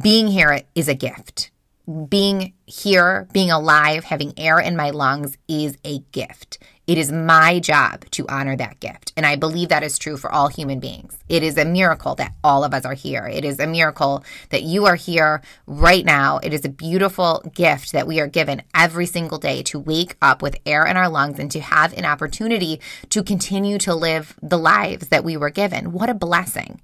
being 0.01 0.29
here 0.29 0.63
is 0.75 0.89
a 0.89 0.95
gift. 0.95 1.51
Being 2.09 2.55
here, 2.67 3.29
being 3.33 3.51
alive, 3.51 4.05
having 4.05 4.33
air 4.39 4.59
in 4.59 4.77
my 4.77 4.91
lungs 4.91 5.37
is 5.49 5.77
a 5.85 5.99
gift. 6.13 6.59
It 6.87 6.99
is 6.99 7.11
my 7.11 7.61
job 7.61 8.05
to 8.11 8.29
honor 8.29 8.57
that 8.57 8.79
gift. 8.79 9.15
And 9.17 9.25
I 9.25 9.37
believe 9.37 9.71
that 9.71 9.83
is 9.83 9.99
true 9.99 10.19
for 10.19 10.31
all 10.31 10.49
human 10.49 10.81
beings. 10.81 11.17
It 11.31 11.43
is 11.43 11.57
a 11.57 11.65
miracle 11.65 12.15
that 12.17 12.35
all 12.45 12.63
of 12.63 12.75
us 12.75 12.85
are 12.85 12.93
here. 12.93 13.27
It 13.27 13.43
is 13.43 13.59
a 13.59 13.67
miracle 13.67 14.23
that 14.51 14.65
you 14.65 14.85
are 14.85 14.95
here 14.95 15.41
right 15.67 16.05
now. 16.05 16.41
It 16.43 16.53
is 16.53 16.65
a 16.67 16.69
beautiful 16.69 17.43
gift 17.55 17.93
that 17.93 18.07
we 18.07 18.21
are 18.21 18.27
given 18.27 18.63
every 18.75 19.07
single 19.07 19.39
day 19.39 19.63
to 19.65 19.79
wake 19.79 20.17
up 20.21 20.43
with 20.43 20.59
air 20.67 20.85
in 20.85 20.99
our 20.99 21.09
lungs 21.09 21.39
and 21.39 21.51
to 21.53 21.61
have 21.61 21.95
an 21.95 22.05
opportunity 22.05 22.81
to 23.09 23.23
continue 23.23 23.79
to 23.79 23.95
live 23.95 24.39
the 24.43 24.59
lives 24.59 25.09
that 25.09 25.25
we 25.25 25.39
were 25.39 25.51
given. 25.51 25.93
What 25.93 26.11
a 26.11 26.15
blessing. 26.15 26.83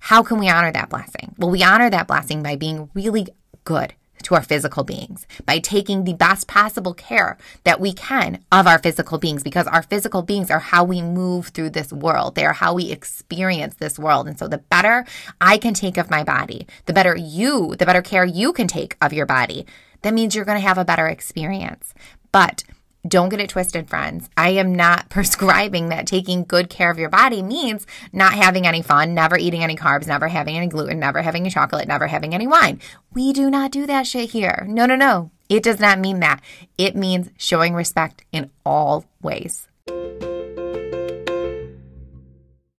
How 0.00 0.24
can 0.24 0.38
we 0.38 0.48
honor 0.48 0.72
that 0.72 0.88
blessing? 0.88 1.36
Well, 1.38 1.50
we 1.50 1.62
honor 1.62 1.88
that 1.90 2.08
blessing 2.08 2.42
by 2.42 2.56
being 2.56 2.90
really 2.94 3.28
good 3.62 3.94
to 4.22 4.34
our 4.34 4.42
physical 4.42 4.84
beings 4.84 5.26
by 5.44 5.58
taking 5.58 6.04
the 6.04 6.14
best 6.14 6.48
possible 6.48 6.94
care 6.94 7.36
that 7.64 7.80
we 7.80 7.92
can 7.92 8.44
of 8.50 8.66
our 8.66 8.78
physical 8.78 9.18
beings 9.18 9.42
because 9.42 9.66
our 9.66 9.82
physical 9.82 10.22
beings 10.22 10.50
are 10.50 10.58
how 10.58 10.84
we 10.84 11.02
move 11.02 11.48
through 11.48 11.70
this 11.70 11.92
world. 11.92 12.34
They 12.34 12.44
are 12.44 12.52
how 12.52 12.74
we 12.74 12.90
experience 12.90 13.74
this 13.76 13.98
world. 13.98 14.28
And 14.28 14.38
so 14.38 14.48
the 14.48 14.58
better 14.58 15.04
I 15.40 15.58
can 15.58 15.74
take 15.74 15.96
of 15.96 16.10
my 16.10 16.24
body, 16.24 16.66
the 16.86 16.92
better 16.92 17.16
you, 17.16 17.74
the 17.78 17.86
better 17.86 18.02
care 18.02 18.24
you 18.24 18.52
can 18.52 18.66
take 18.66 18.96
of 19.00 19.12
your 19.12 19.26
body, 19.26 19.66
that 20.02 20.14
means 20.14 20.34
you're 20.34 20.44
going 20.44 20.60
to 20.60 20.66
have 20.66 20.78
a 20.78 20.84
better 20.84 21.06
experience. 21.06 21.94
But 22.32 22.64
don't 23.06 23.28
get 23.28 23.40
it 23.40 23.50
twisted, 23.50 23.88
friends. 23.88 24.28
I 24.36 24.50
am 24.50 24.74
not 24.74 25.08
prescribing 25.10 25.88
that 25.88 26.06
taking 26.06 26.44
good 26.44 26.70
care 26.70 26.90
of 26.90 26.98
your 26.98 27.08
body 27.08 27.42
means 27.42 27.86
not 28.12 28.32
having 28.32 28.66
any 28.66 28.82
fun, 28.82 29.14
never 29.14 29.36
eating 29.38 29.62
any 29.62 29.76
carbs, 29.76 30.06
never 30.06 30.28
having 30.28 30.56
any 30.56 30.66
gluten, 30.66 30.98
never 30.98 31.22
having 31.22 31.42
any 31.42 31.50
chocolate, 31.50 31.88
never 31.88 32.06
having 32.06 32.34
any 32.34 32.46
wine. 32.46 32.80
We 33.12 33.32
do 33.32 33.50
not 33.50 33.70
do 33.70 33.86
that 33.86 34.06
shit 34.06 34.30
here. 34.30 34.66
No, 34.68 34.86
no, 34.86 34.96
no. 34.96 35.30
It 35.48 35.62
does 35.62 35.78
not 35.78 36.00
mean 36.00 36.20
that. 36.20 36.40
It 36.76 36.96
means 36.96 37.30
showing 37.36 37.74
respect 37.74 38.24
in 38.32 38.50
all 38.64 39.04
ways. 39.22 39.68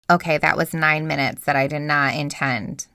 Okay, 0.08 0.38
that 0.38 0.56
was 0.56 0.72
nine 0.72 1.06
minutes 1.06 1.44
that 1.44 1.56
I 1.56 1.66
did 1.66 1.80
not 1.80 2.14
intend 2.14 2.86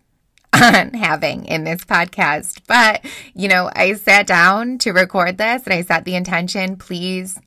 having 0.94 1.46
in 1.46 1.64
this 1.64 1.84
podcast. 1.84 2.62
But, 2.68 3.04
you 3.34 3.48
know, 3.48 3.70
I 3.76 3.94
sat 3.94 4.28
down 4.28 4.78
to 4.80 4.92
record 4.92 5.38
this 5.38 5.64
and 5.64 5.74
I 5.74 5.82
set 5.82 6.06
the 6.06 6.16
intention, 6.16 6.78
please, 6.78 7.40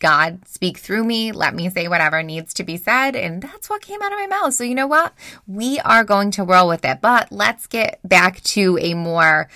God, 0.00 0.46
speak 0.48 0.78
through 0.78 1.04
me. 1.04 1.32
Let 1.32 1.54
me 1.54 1.68
say 1.68 1.88
whatever 1.88 2.22
needs 2.22 2.54
to 2.54 2.64
be 2.64 2.76
said. 2.76 3.16
And 3.16 3.42
that's 3.42 3.68
what 3.68 3.82
came 3.82 4.02
out 4.02 4.12
of 4.12 4.18
my 4.18 4.26
mouth. 4.26 4.54
So, 4.54 4.64
you 4.64 4.74
know 4.74 4.86
what? 4.86 5.12
We 5.46 5.78
are 5.80 6.04
going 6.04 6.30
to 6.32 6.44
roll 6.44 6.68
with 6.68 6.84
it. 6.84 7.00
But 7.00 7.30
let's 7.30 7.66
get 7.66 8.00
back 8.02 8.40
to 8.42 8.78
a 8.80 8.94
more 8.94 9.48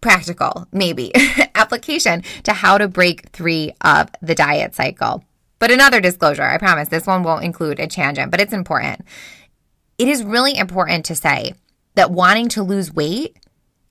practical, 0.00 0.66
maybe, 0.72 1.12
application 1.54 2.22
to 2.44 2.54
how 2.54 2.78
to 2.78 2.88
break 2.88 3.28
three 3.30 3.72
of 3.82 4.08
the 4.22 4.34
diet 4.34 4.74
cycle. 4.74 5.24
But 5.58 5.70
another 5.70 6.00
disclosure, 6.00 6.42
I 6.42 6.56
promise 6.56 6.88
this 6.88 7.06
one 7.06 7.22
won't 7.22 7.44
include 7.44 7.80
a 7.80 7.86
tangent, 7.86 8.30
but 8.30 8.40
it's 8.40 8.54
important. 8.54 9.04
It 9.98 10.08
is 10.08 10.24
really 10.24 10.56
important 10.56 11.04
to 11.06 11.14
say 11.14 11.52
that 12.00 12.10
wanting 12.10 12.48
to 12.48 12.62
lose 12.62 12.90
weight 12.90 13.38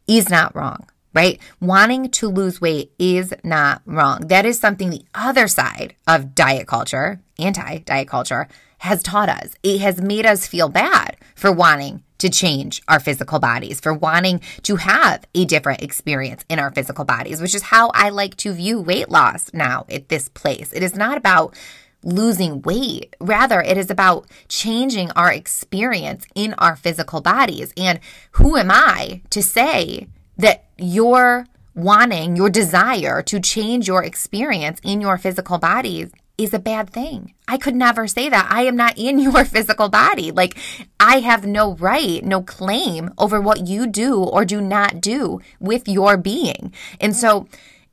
is 0.08 0.32
not 0.32 0.56
wrong, 0.56 0.90
right? 1.14 1.40
Wanting 1.62 2.10
to 2.10 2.28
lose 2.28 2.60
weight 2.60 2.92
is 2.98 3.32
not 3.44 3.84
wrong. 3.86 4.22
That 4.30 4.48
is 4.48 4.60
something 4.60 4.90
the 4.90 5.06
other 5.14 5.48
side 5.48 5.94
of 6.08 6.34
diet 6.34 6.66
culture, 6.66 7.22
anti 7.38 7.78
diet 7.78 8.08
culture, 8.08 8.48
has 8.80 9.04
taught 9.04 9.30
us. 9.30 9.54
It 9.62 9.80
has 9.82 10.02
made 10.02 10.26
us 10.26 10.48
feel 10.48 10.70
bad 10.70 11.18
for 11.36 11.52
wanting 11.52 12.02
to 12.18 12.30
change 12.32 12.82
our 12.88 13.00
physical 13.00 13.38
bodies, 13.38 13.80
for 13.80 13.94
wanting 13.94 14.42
to 14.64 14.78
have 14.78 15.24
a 15.36 15.46
different 15.46 15.84
experience 15.84 16.44
in 16.50 16.58
our 16.58 16.72
physical 16.72 17.06
bodies, 17.06 17.40
which 17.40 17.54
is 17.54 17.62
how 17.62 17.92
I 17.94 18.10
like 18.10 18.38
to 18.38 18.54
view 18.54 18.82
weight 18.82 19.10
loss 19.10 19.54
now 19.54 19.86
at 19.88 20.10
this 20.10 20.30
place. 20.30 20.74
It 20.74 20.82
is 20.82 20.96
not 20.96 21.16
about 21.16 21.56
losing 22.04 22.62
weight. 22.62 23.16
Rather, 23.20 23.62
it 23.62 23.78
is 23.78 23.90
about 23.90 24.28
changing 24.48 25.12
our 25.12 25.32
experience 25.32 26.26
in 26.36 26.54
our 26.56 26.76
physical 26.76 27.22
bodies. 27.22 27.74
And 27.78 28.00
who 28.34 28.58
am 28.58 28.72
I 28.72 29.22
to 29.32 29.44
say 29.44 30.08
that 30.38 30.66
your 30.78 31.46
wanting, 31.76 32.36
your 32.36 32.50
desire 32.50 33.22
to 33.24 33.40
change 33.40 33.88
your 33.88 34.04
experience 34.04 34.80
in 34.84 35.02
your 35.02 35.18
physical 35.18 35.58
bodies 35.58 36.12
is 36.38 36.54
a 36.54 36.60
bad 36.60 36.90
thing. 36.90 37.34
I 37.48 37.58
could 37.58 37.76
never 37.76 38.08
say 38.08 38.30
that. 38.30 38.48
I 38.50 38.64
am 38.64 38.76
not 38.76 38.98
in 38.98 39.20
your 39.28 39.44
physical 39.46 39.90
body. 39.90 40.32
Like, 40.32 40.58
I 41.00 41.20
have 41.20 41.46
no 41.46 41.76
right, 41.76 42.24
no 42.24 42.42
claim 42.42 43.12
over 43.18 43.42
what 43.42 43.68
you 43.68 43.86
do 43.88 44.24
or 44.24 44.46
do 44.46 44.62
not 44.62 45.02
do 45.02 45.42
with 45.60 45.88
your 45.88 46.18
being. 46.18 46.74
And 47.00 47.16
so, 47.16 47.48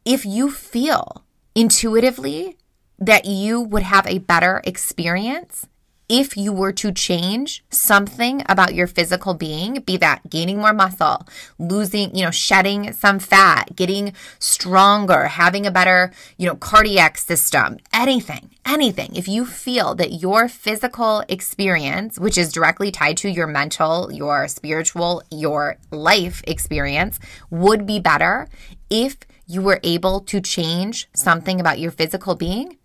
if 0.05 0.25
you 0.25 0.51
feel 0.51 1.25
intuitively 1.57 2.57
that 2.99 3.25
you 3.25 3.61
would 3.61 3.83
have 3.83 4.07
a 4.07 4.19
better 4.19 4.61
experience 4.65 5.67
if 6.09 6.37
you 6.37 6.53
were 6.53 6.73
to 6.73 6.93
change 6.93 7.65
something 7.71 8.43
about 8.49 8.75
your 8.75 8.87
physical 8.87 9.35
being, 9.35 9.81
be 9.81 9.97
that 9.97 10.29
gaining 10.31 10.59
more 10.59 10.73
muscle, 10.73 11.27
losing, 11.59 12.15
you 12.15 12.25
know, 12.25 12.31
shedding 12.31 12.93
some 12.93 13.19
fat, 13.19 13.75
getting 13.75 14.13
stronger, 14.39 15.25
having 15.25 15.67
a 15.67 15.71
better, 15.71 16.13
you 16.37 16.47
know, 16.47 16.55
cardiac 16.55 17.19
system, 17.19 17.79
anything, 17.93 18.51
anything. 18.65 19.17
If 19.17 19.27
you 19.27 19.45
feel 19.45 19.95
that 19.97 20.13
your 20.13 20.49
physical 20.49 21.25
experience, 21.29 22.19
which 22.21 22.39
is 22.39 22.53
directly 22.53 22.93
tied 22.93 23.17
to 23.19 23.31
your 23.31 23.49
mental, 23.49 24.13
your 24.13 24.47
spiritual, 24.47 25.23
your 25.31 25.77
life 25.91 26.43
experience, 26.47 27.19
would 27.51 27.85
be 27.85 27.99
better 27.99 28.49
if 28.91 29.17
you 29.49 29.61
were 29.61 29.81
able 29.83 30.21
to 30.21 30.41
change 30.41 31.09
something 31.15 31.61
about 31.61 31.81
your 31.81 31.91
physical 31.91 32.37
being, 32.37 32.79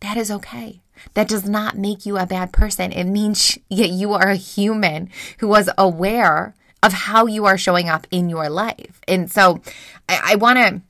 that 0.00 0.16
is 0.16 0.30
okay. 0.30 0.80
That 1.14 1.28
does 1.28 1.48
not 1.48 1.76
make 1.76 2.06
you 2.06 2.18
a 2.18 2.26
bad 2.26 2.52
person. 2.52 2.92
It 2.92 3.04
means 3.04 3.58
that 3.70 3.88
you 3.88 4.12
are 4.12 4.28
a 4.28 4.36
human 4.36 5.10
who 5.38 5.48
was 5.48 5.68
aware 5.76 6.54
of 6.82 6.92
how 6.92 7.26
you 7.26 7.46
are 7.46 7.58
showing 7.58 7.88
up 7.88 8.06
in 8.10 8.28
your 8.28 8.48
life. 8.48 9.00
And 9.08 9.30
so 9.30 9.60
I, 10.08 10.20
I 10.24 10.34
want 10.36 10.58
to 10.58 10.82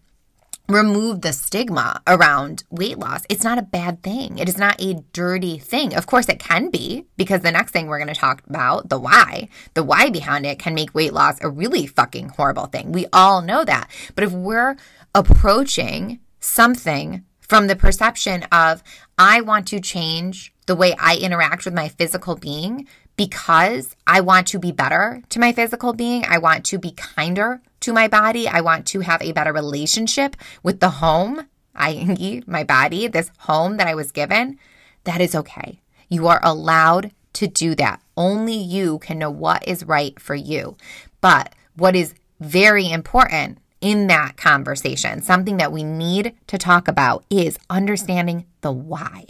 remove 0.68 1.20
the 1.20 1.32
stigma 1.32 2.00
around 2.06 2.64
weight 2.70 2.98
loss. 2.98 3.22
It's 3.28 3.44
not 3.44 3.58
a 3.58 3.62
bad 3.62 4.02
thing. 4.02 4.38
It 4.38 4.48
is 4.48 4.56
not 4.56 4.80
a 4.80 5.02
dirty 5.12 5.58
thing. 5.58 5.94
Of 5.94 6.06
course, 6.06 6.28
it 6.28 6.38
can 6.38 6.70
be 6.70 7.06
because 7.16 7.42
the 7.42 7.52
next 7.52 7.72
thing 7.72 7.86
we're 7.86 7.98
going 7.98 8.12
to 8.12 8.18
talk 8.18 8.42
about, 8.48 8.88
the 8.88 8.98
why, 8.98 9.48
the 9.74 9.84
why 9.84 10.08
behind 10.10 10.46
it 10.46 10.58
can 10.58 10.74
make 10.74 10.94
weight 10.94 11.12
loss 11.12 11.38
a 11.42 11.50
really 11.50 11.86
fucking 11.86 12.30
horrible 12.30 12.66
thing. 12.66 12.92
We 12.92 13.06
all 13.12 13.42
know 13.42 13.64
that. 13.64 13.90
But 14.14 14.24
if 14.24 14.32
we're 14.32 14.76
approaching 15.14 16.20
something 16.40 17.24
from 17.48 17.66
the 17.66 17.76
perception 17.76 18.42
of, 18.44 18.82
I 19.18 19.40
want 19.40 19.68
to 19.68 19.80
change 19.80 20.52
the 20.66 20.74
way 20.74 20.94
I 20.98 21.16
interact 21.16 21.64
with 21.64 21.74
my 21.74 21.88
physical 21.88 22.36
being 22.36 22.88
because 23.16 23.94
I 24.06 24.20
want 24.20 24.46
to 24.48 24.58
be 24.58 24.72
better 24.72 25.22
to 25.28 25.38
my 25.38 25.52
physical 25.52 25.92
being. 25.92 26.24
I 26.26 26.38
want 26.38 26.64
to 26.66 26.78
be 26.78 26.92
kinder 26.92 27.60
to 27.80 27.92
my 27.92 28.08
body. 28.08 28.48
I 28.48 28.60
want 28.60 28.86
to 28.88 29.00
have 29.00 29.22
a 29.22 29.32
better 29.32 29.52
relationship 29.52 30.36
with 30.62 30.80
the 30.80 30.90
home, 30.90 31.46
i.e., 31.74 32.42
my 32.46 32.64
body, 32.64 33.06
this 33.06 33.30
home 33.38 33.76
that 33.76 33.86
I 33.86 33.94
was 33.94 34.10
given. 34.10 34.58
That 35.04 35.20
is 35.20 35.34
okay. 35.34 35.80
You 36.08 36.26
are 36.28 36.40
allowed 36.42 37.12
to 37.34 37.46
do 37.46 37.74
that. 37.76 38.00
Only 38.16 38.56
you 38.56 38.98
can 39.00 39.18
know 39.18 39.30
what 39.30 39.66
is 39.68 39.84
right 39.84 40.18
for 40.18 40.34
you. 40.34 40.76
But 41.20 41.54
what 41.76 41.94
is 41.94 42.14
very 42.40 42.90
important 42.90 43.58
in 43.84 44.06
that 44.06 44.38
conversation, 44.38 45.20
something 45.20 45.58
that 45.58 45.70
we 45.70 45.84
need 45.84 46.34
to 46.46 46.56
talk 46.56 46.88
about 46.88 47.22
is 47.28 47.58
understanding 47.68 48.46
the 48.62 48.72
why. 48.72 49.26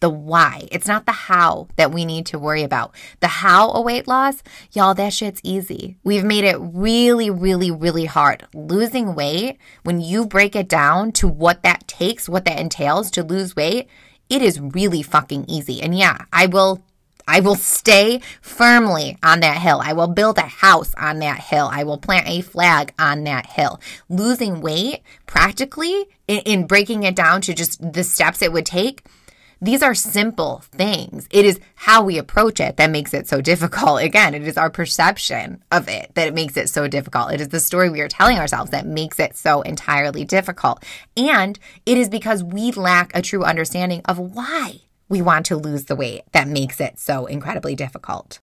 The 0.00 0.10
why. 0.10 0.66
It's 0.72 0.88
not 0.88 1.06
the 1.06 1.12
how 1.12 1.68
that 1.76 1.92
we 1.92 2.04
need 2.04 2.26
to 2.26 2.38
worry 2.38 2.64
about. 2.64 2.92
The 3.20 3.28
how 3.28 3.70
a 3.70 3.80
weight 3.80 4.08
loss, 4.08 4.42
y'all, 4.72 4.94
that 4.94 5.12
shit's 5.12 5.40
easy. 5.44 5.96
We've 6.02 6.24
made 6.24 6.42
it 6.42 6.56
really, 6.58 7.30
really, 7.30 7.70
really 7.70 8.06
hard. 8.06 8.44
Losing 8.52 9.14
weight, 9.14 9.58
when 9.84 10.00
you 10.00 10.26
break 10.26 10.56
it 10.56 10.68
down 10.68 11.12
to 11.12 11.28
what 11.28 11.62
that 11.62 11.86
takes, 11.86 12.28
what 12.28 12.44
that 12.46 12.58
entails 12.58 13.12
to 13.12 13.22
lose 13.22 13.54
weight, 13.54 13.86
it 14.28 14.42
is 14.42 14.60
really 14.60 15.02
fucking 15.02 15.44
easy. 15.46 15.80
And 15.80 15.96
yeah, 15.96 16.24
I 16.32 16.46
will 16.46 16.82
I 17.26 17.40
will 17.40 17.54
stay 17.54 18.20
firmly 18.40 19.16
on 19.22 19.40
that 19.40 19.58
hill. 19.58 19.80
I 19.82 19.92
will 19.92 20.08
build 20.08 20.38
a 20.38 20.42
house 20.42 20.94
on 20.96 21.20
that 21.20 21.40
hill. 21.40 21.68
I 21.72 21.84
will 21.84 21.98
plant 21.98 22.28
a 22.28 22.42
flag 22.42 22.92
on 22.98 23.24
that 23.24 23.46
hill. 23.46 23.80
Losing 24.08 24.60
weight, 24.60 25.02
practically, 25.26 26.06
in, 26.28 26.38
in, 26.40 26.66
breaking 26.66 27.02
it 27.02 27.16
down 27.16 27.40
to 27.42 27.54
just 27.54 27.92
the 27.92 28.04
steps 28.04 28.42
it 28.42 28.52
would 28.52 28.66
take, 28.66 29.04
these 29.60 29.82
are 29.82 29.94
simple 29.94 30.62
things. 30.72 31.26
It 31.30 31.46
is 31.46 31.58
how 31.74 32.04
we 32.04 32.18
approach 32.18 32.60
it 32.60 32.76
that 32.76 32.90
makes 32.90 33.14
it 33.14 33.26
so 33.26 33.40
difficult. 33.40 34.02
Again, 34.02 34.34
it 34.34 34.42
is 34.42 34.58
our 34.58 34.68
perception 34.68 35.62
of 35.70 35.88
it 35.88 36.10
that 36.14 36.28
it 36.28 36.34
makes 36.34 36.58
it 36.58 36.68
so 36.68 36.88
difficult. 36.88 37.32
It 37.32 37.40
is 37.40 37.48
the 37.48 37.60
story 37.60 37.88
we 37.88 38.02
are 38.02 38.08
telling 38.08 38.38
ourselves 38.38 38.70
that 38.72 38.86
makes 38.86 39.18
it 39.18 39.36
so 39.36 39.62
entirely 39.62 40.24
difficult. 40.24 40.84
And 41.16 41.58
it 41.86 41.96
is 41.96 42.10
because 42.10 42.44
we 42.44 42.72
lack 42.72 43.16
a 43.16 43.22
true 43.22 43.44
understanding 43.44 44.02
of 44.04 44.18
why 44.18 44.80
we 45.08 45.22
want 45.22 45.46
to 45.46 45.56
lose 45.56 45.84
the 45.84 45.96
weight 45.96 46.22
that 46.32 46.48
makes 46.48 46.80
it 46.80 46.98
so 46.98 47.26
incredibly 47.26 47.74
difficult. 47.74 48.38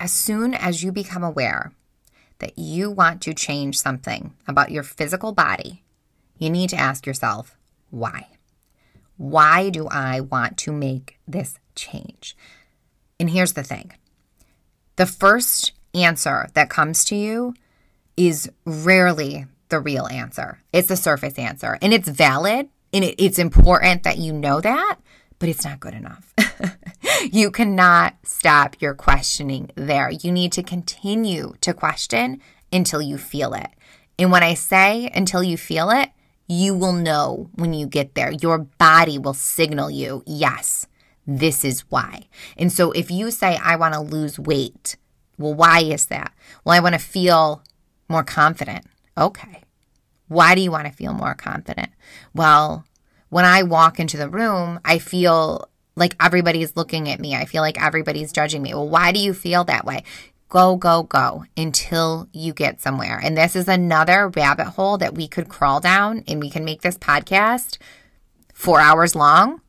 As 0.00 0.12
soon 0.12 0.54
as 0.54 0.82
you 0.82 0.92
become 0.92 1.24
aware 1.24 1.72
that 2.38 2.58
you 2.58 2.90
want 2.90 3.20
to 3.22 3.34
change 3.34 3.78
something 3.78 4.34
about 4.46 4.70
your 4.70 4.82
physical 4.82 5.32
body, 5.32 5.82
you 6.38 6.50
need 6.50 6.70
to 6.70 6.76
ask 6.76 7.06
yourself, 7.06 7.56
why? 7.90 8.28
Why 9.16 9.70
do 9.70 9.88
I 9.88 10.20
want 10.20 10.56
to 10.58 10.72
make 10.72 11.18
this 11.26 11.58
change? 11.74 12.36
And 13.18 13.30
here's 13.30 13.54
the 13.54 13.64
thing 13.64 13.92
the 14.96 15.06
first 15.06 15.72
answer 15.94 16.48
that 16.54 16.70
comes 16.70 17.04
to 17.06 17.16
you 17.16 17.54
is 18.16 18.50
rarely 18.64 19.46
the 19.68 19.80
real 19.80 20.06
answer. 20.06 20.60
It's 20.72 20.88
the 20.88 20.96
surface 20.96 21.38
answer. 21.38 21.78
And 21.82 21.92
it's 21.92 22.08
valid 22.08 22.68
and 22.92 23.04
it, 23.04 23.14
it's 23.22 23.38
important 23.38 24.02
that 24.02 24.18
you 24.18 24.32
know 24.32 24.60
that, 24.60 24.98
but 25.38 25.48
it's 25.48 25.64
not 25.64 25.80
good 25.80 25.94
enough. 25.94 26.34
you 27.30 27.50
cannot 27.50 28.16
stop 28.24 28.76
your 28.80 28.94
questioning 28.94 29.70
there. 29.74 30.10
You 30.10 30.32
need 30.32 30.52
to 30.52 30.62
continue 30.62 31.54
to 31.60 31.74
question 31.74 32.40
until 32.72 33.02
you 33.02 33.18
feel 33.18 33.54
it. 33.54 33.68
And 34.18 34.32
when 34.32 34.42
I 34.42 34.54
say 34.54 35.10
until 35.14 35.42
you 35.42 35.56
feel 35.56 35.90
it, 35.90 36.10
you 36.48 36.74
will 36.74 36.92
know 36.92 37.50
when 37.54 37.74
you 37.74 37.86
get 37.86 38.14
there. 38.14 38.32
Your 38.32 38.58
body 38.58 39.18
will 39.18 39.34
signal 39.34 39.90
you, 39.90 40.22
yes, 40.26 40.86
this 41.26 41.64
is 41.64 41.82
why. 41.90 42.22
And 42.56 42.72
so 42.72 42.90
if 42.92 43.10
you 43.10 43.30
say, 43.30 43.58
I 43.62 43.76
want 43.76 43.94
to 43.94 44.00
lose 44.00 44.38
weight, 44.38 44.96
well, 45.36 45.54
why 45.54 45.80
is 45.80 46.06
that? 46.06 46.32
Well, 46.64 46.74
I 46.74 46.80
want 46.80 46.94
to 46.94 46.98
feel 46.98 47.62
more 48.08 48.24
confident. 48.24 48.86
Okay. 49.16 49.62
Why 50.28 50.54
do 50.54 50.60
you 50.60 50.70
want 50.70 50.86
to 50.86 50.92
feel 50.92 51.12
more 51.12 51.34
confident? 51.34 51.90
Well, 52.34 52.84
when 53.30 53.44
I 53.44 53.62
walk 53.62 53.98
into 53.98 54.16
the 54.16 54.28
room, 54.28 54.80
I 54.84 54.98
feel 54.98 55.68
like 55.96 56.14
everybody's 56.20 56.76
looking 56.76 57.08
at 57.08 57.20
me. 57.20 57.34
I 57.34 57.44
feel 57.44 57.62
like 57.62 57.82
everybody's 57.82 58.32
judging 58.32 58.62
me. 58.62 58.72
Well, 58.72 58.88
why 58.88 59.12
do 59.12 59.18
you 59.18 59.34
feel 59.34 59.64
that 59.64 59.84
way? 59.84 60.04
Go, 60.48 60.76
go, 60.76 61.02
go 61.02 61.44
until 61.56 62.28
you 62.32 62.54
get 62.54 62.80
somewhere. 62.80 63.20
And 63.22 63.36
this 63.36 63.54
is 63.54 63.68
another 63.68 64.28
rabbit 64.28 64.68
hole 64.68 64.96
that 64.98 65.14
we 65.14 65.28
could 65.28 65.48
crawl 65.48 65.80
down 65.80 66.24
and 66.26 66.40
we 66.40 66.48
can 66.48 66.64
make 66.64 66.80
this 66.80 66.96
podcast 66.96 67.76
four 68.54 68.80
hours 68.80 69.14
long, 69.14 69.60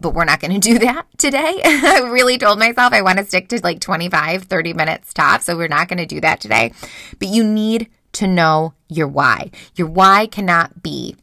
but 0.00 0.14
we're 0.14 0.24
not 0.24 0.40
going 0.40 0.52
to 0.60 0.72
do 0.72 0.78
that 0.80 1.06
today. 1.18 1.60
I 1.64 2.08
really 2.10 2.38
told 2.38 2.58
myself 2.58 2.92
I 2.92 3.02
want 3.02 3.18
to 3.18 3.24
stick 3.24 3.48
to 3.50 3.60
like 3.62 3.80
25, 3.80 4.44
30 4.44 4.72
minutes 4.72 5.14
top. 5.14 5.42
So 5.42 5.56
we're 5.56 5.68
not 5.68 5.88
going 5.88 5.98
to 5.98 6.06
do 6.06 6.20
that 6.22 6.40
today. 6.40 6.72
But 7.20 7.28
you 7.28 7.44
need 7.44 7.88
to 8.12 8.26
know 8.26 8.74
your 8.88 9.08
why. 9.08 9.50
Your 9.74 9.88
why 9.88 10.26
cannot 10.26 10.82
be, 10.82 11.16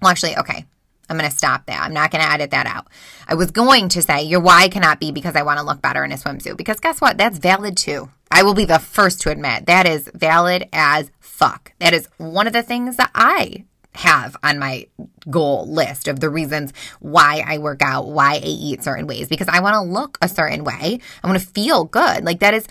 well, 0.00 0.10
actually, 0.10 0.36
okay, 0.36 0.64
I'm 1.08 1.16
going 1.16 1.30
to 1.30 1.36
stop 1.36 1.66
that. 1.66 1.82
I'm 1.82 1.94
not 1.94 2.10
going 2.10 2.24
to 2.24 2.30
edit 2.30 2.50
that 2.50 2.66
out. 2.66 2.86
I 3.26 3.34
was 3.34 3.50
going 3.50 3.88
to 3.90 4.02
say 4.02 4.22
your 4.22 4.40
why 4.40 4.68
cannot 4.68 5.00
be 5.00 5.10
because 5.10 5.36
I 5.36 5.42
want 5.42 5.58
to 5.58 5.64
look 5.64 5.80
better 5.80 6.04
in 6.04 6.12
a 6.12 6.16
swimsuit. 6.16 6.56
Because 6.56 6.80
guess 6.80 7.00
what? 7.00 7.16
That's 7.16 7.38
valid 7.38 7.76
too. 7.76 8.10
I 8.30 8.42
will 8.42 8.54
be 8.54 8.66
the 8.66 8.78
first 8.78 9.22
to 9.22 9.30
admit 9.30 9.66
that 9.66 9.86
is 9.86 10.10
valid 10.14 10.68
as 10.72 11.10
fuck. 11.18 11.72
That 11.78 11.94
is 11.94 12.08
one 12.18 12.46
of 12.46 12.52
the 12.52 12.62
things 12.62 12.96
that 12.96 13.10
I 13.14 13.64
have 13.94 14.36
on 14.42 14.58
my 14.58 14.86
goal 15.28 15.66
list 15.66 16.08
of 16.08 16.20
the 16.20 16.30
reasons 16.30 16.72
why 17.00 17.42
I 17.44 17.58
work 17.58 17.82
out, 17.82 18.06
why 18.08 18.34
I 18.34 18.42
eat 18.44 18.84
certain 18.84 19.06
ways, 19.06 19.28
because 19.28 19.48
I 19.48 19.60
want 19.60 19.74
to 19.74 19.80
look 19.80 20.18
a 20.22 20.28
certain 20.28 20.62
way. 20.62 21.00
I 21.22 21.26
want 21.26 21.40
to 21.40 21.46
feel 21.46 21.84
good. 21.84 22.24
Like 22.24 22.40
that 22.40 22.54
is 22.54 22.66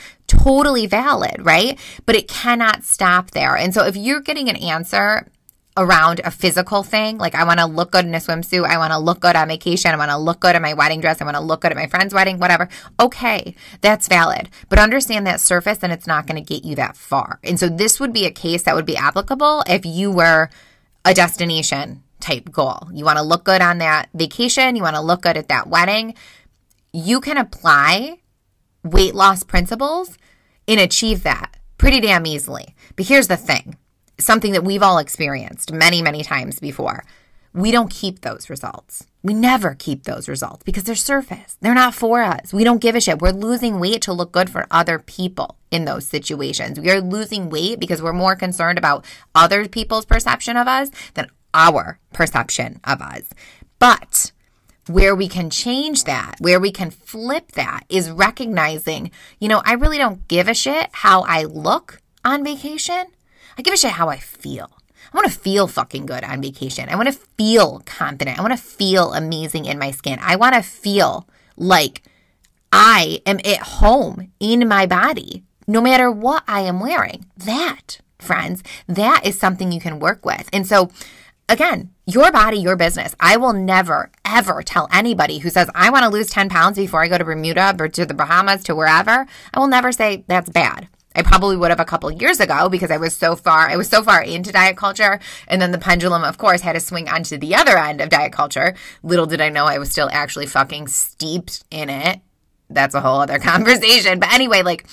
totally 0.48 0.88
valid, 0.88 1.46
right? 1.46 1.78
But 2.06 2.16
it 2.16 2.28
cannot 2.28 2.84
stop 2.84 3.32
there. 3.32 3.58
And 3.58 3.74
so 3.74 3.86
if 3.86 3.98
you're 3.98 4.22
getting 4.22 4.50
an 4.50 4.56
answer 4.56 5.28
around 5.78 6.20
a 6.24 6.32
physical 6.32 6.82
thing. 6.82 7.20
Like 7.20 7.36
I 7.36 7.44
want 7.44 7.60
to 7.60 7.68
look 7.68 7.92
good 7.92 8.04
in 8.04 8.16
a 8.16 8.18
swimsuit. 8.18 8.66
I 8.66 8.80
want 8.80 8.92
to 8.92 8.98
look 8.98 9.20
good 9.20 9.36
on 9.36 9.48
vacation. 9.48 9.92
I 9.92 9.98
want 9.98 10.10
to 10.10 10.18
look 10.18 10.40
good 10.40 10.56
in 10.56 10.62
my 10.64 10.74
wedding 10.74 11.00
dress. 11.02 11.22
I 11.22 11.26
want 11.26 11.38
to 11.38 11.44
look 11.44 11.62
good 11.62 11.72
at 11.72 11.78
my 11.78 11.86
friend's 11.86 12.16
wedding, 12.16 12.40
whatever. 12.40 12.68
Okay, 13.00 13.56
that's 13.82 14.08
valid. 14.08 14.50
But 14.70 14.80
understand 14.80 15.28
that 15.28 15.40
surface 15.40 15.80
and 15.84 15.94
it's 15.94 16.08
not 16.08 16.26
going 16.26 16.44
to 16.44 16.54
get 16.54 16.66
you 16.66 16.76
that 16.76 16.98
far. 16.98 17.40
And 17.44 17.60
so 17.60 17.70
this 17.70 18.00
would 18.00 18.12
be 18.12 18.26
a 18.26 18.32
case 18.32 18.64
that 18.64 18.74
would 18.74 18.88
be 18.88 18.98
applicable 18.98 19.64
if 19.68 19.86
you 19.86 20.12
were 20.12 20.50
a 21.06 21.14
destination 21.14 22.02
type 22.20 22.52
goal. 22.52 22.90
You 22.92 23.06
want 23.06 23.20
to 23.20 23.24
look 23.24 23.44
good 23.44 23.62
on 23.62 23.78
that 23.78 24.10
vacation. 24.16 24.76
You 24.76 24.82
want 24.82 24.96
to 24.96 25.02
look 25.02 25.22
good 25.22 25.38
at 25.38 25.50
that 25.50 25.68
wedding. 25.68 26.16
You 26.92 27.22
can 27.22 27.38
apply 27.38 28.18
weight 28.84 29.14
loss 29.14 29.44
principles 29.44 30.18
and 30.68 30.80
achieve 30.80 31.24
that 31.24 31.58
pretty 31.78 32.00
damn 32.00 32.26
easily. 32.26 32.76
But 32.96 33.08
here's 33.08 33.28
the 33.28 33.38
thing 33.38 33.78
something 34.20 34.52
that 34.54 34.64
we've 34.64 34.84
all 34.84 34.98
experienced 34.98 35.72
many, 35.72 36.02
many 36.02 36.24
times 36.24 36.60
before. 36.60 37.04
We 37.54 37.72
don't 37.72 37.90
keep 37.90 38.22
those 38.22 38.50
results. 38.50 39.08
We 39.24 39.34
never 39.34 39.74
keep 39.74 40.04
those 40.04 40.30
results 40.30 40.64
because 40.64 40.84
they're 40.84 40.96
surface. 40.96 41.58
They're 41.60 41.74
not 41.74 41.96
for 41.96 42.22
us. 42.22 42.54
We 42.54 42.64
don't 42.64 42.82
give 42.82 42.96
a 42.96 43.02
shit. 43.02 43.20
We're 43.20 43.32
losing 43.32 43.80
weight 43.80 44.02
to 44.04 44.14
look 44.14 44.32
good 44.32 44.50
for 44.50 44.68
other 44.70 45.00
people 45.00 45.58
in 45.72 45.86
those 45.86 46.08
situations. 46.08 46.80
We 46.80 46.92
are 46.92 47.02
losing 47.02 47.50
weight 47.50 47.80
because 47.80 48.02
we're 48.02 48.14
more 48.14 48.36
concerned 48.36 48.78
about 48.78 49.06
other 49.34 49.68
people's 49.68 50.06
perception 50.06 50.56
of 50.56 50.68
us 50.68 50.92
than 51.14 51.30
our 51.54 52.00
perception 52.14 52.80
of 52.84 53.02
us. 53.02 53.24
But 53.80 54.32
where 54.88 55.16
we 55.16 55.28
can 55.28 55.50
change 55.50 56.06
that, 56.06 56.36
where 56.40 56.60
we 56.60 56.72
can 56.72 56.92
flip 56.92 57.54
that 57.54 57.84
is 57.90 58.10
recognizing, 58.10 59.12
you 59.40 59.48
know, 59.48 59.62
I 59.66 59.74
really 59.74 59.98
don't 59.98 60.28
give 60.28 60.48
a 60.48 60.54
shit 60.54 60.90
how 60.92 61.22
I 61.24 61.44
look 61.44 62.02
on 62.24 62.44
vacation. 62.44 63.06
I 63.58 63.62
give 63.62 63.74
a 63.74 63.78
shit 63.78 63.92
how 63.92 64.10
I 64.10 64.18
feel. 64.18 64.72
I 65.14 65.18
want 65.18 65.32
to 65.32 65.40
feel 65.40 65.68
fucking 65.68 66.06
good 66.06 66.24
on 66.24 66.42
vacation. 66.42 66.90
I 66.90 66.96
want 66.96 67.08
to 67.08 67.20
feel 67.38 67.82
confident. 67.86 68.38
I 68.38 68.42
want 68.42 68.54
to 68.54 68.64
feel 68.64 69.14
amazing 69.14 69.66
in 69.66 69.80
my 69.80 69.92
skin. 69.92 70.20
I 70.22 70.36
want 70.36 70.56
to 70.56 70.62
feel 70.62 71.28
like 71.56 72.04
I 72.72 73.22
am 73.26 73.40
at 73.46 73.60
home 73.60 74.32
in 74.40 74.68
my 74.68 74.86
body, 74.86 75.44
no 75.66 75.82
matter 75.82 76.12
what 76.12 76.44
I 76.48 76.62
am 76.62 76.80
wearing. 76.80 77.26
That, 77.38 78.00
friends, 78.20 78.64
that 78.88 79.26
is 79.26 79.40
something 79.40 79.72
you 79.72 79.80
can 79.80 80.00
work 80.00 80.26
with. 80.26 80.50
And 80.52 80.68
so, 80.68 80.92
again, 81.50 81.92
your 82.06 82.32
body, 82.32 82.58
your 82.58 82.76
business. 82.76 83.16
I 83.20 83.38
will 83.38 83.54
never, 83.54 84.12
ever 84.26 84.62
tell 84.64 84.88
anybody 84.92 85.40
who 85.40 85.50
says, 85.50 85.70
I 85.76 85.90
want 85.90 86.04
to 86.04 86.10
lose 86.10 86.30
10 86.30 86.50
pounds 86.50 86.78
before 86.78 87.04
I 87.04 87.08
go 87.08 87.18
to 87.18 87.26
Bermuda 87.26 87.76
or 87.80 87.88
to 87.90 88.06
the 88.06 88.14
Bahamas 88.14 88.64
to 88.66 88.76
wherever. 88.76 89.26
I 89.54 89.60
will 89.60 89.68
never 89.68 89.92
say 89.92 90.24
that's 90.28 90.50
bad. 90.50 90.88
I 91.16 91.24
probably 91.24 91.58
would 91.58 91.72
have 91.72 91.80
a 91.80 91.86
couple 91.86 92.12
years 92.12 92.40
ago 92.40 92.70
because 92.70 92.92
I 92.92 92.98
was 92.98 93.16
so 93.16 93.36
far, 93.36 93.68
I 93.68 93.76
was 93.76 93.90
so 93.90 94.04
far 94.04 94.22
into 94.22 94.52
diet 94.52 94.78
culture. 94.78 95.20
And 95.48 95.60
then 95.60 95.72
the 95.72 95.80
pendulum, 95.80 96.24
of 96.24 96.38
course, 96.38 96.62
had 96.62 96.74
to 96.74 96.80
swing 96.80 97.10
onto 97.10 97.38
the 97.38 97.56
other 97.56 97.76
end 97.76 98.02
of 98.02 98.10
diet 98.10 98.32
culture. 98.32 98.76
Little 99.02 99.26
did 99.26 99.42
I 99.42 99.50
know 99.50 99.66
I 99.66 99.80
was 99.80 99.92
still 99.92 100.10
actually 100.12 100.46
fucking 100.46 100.88
steeped 100.88 101.64
in 101.72 101.90
it. 101.90 102.22
That's 102.70 102.94
a 102.94 103.02
whole 103.02 103.20
other 103.22 103.40
conversation. 103.40 104.20
But 104.20 104.32
anyway, 104.32 104.62
like, 104.62 104.88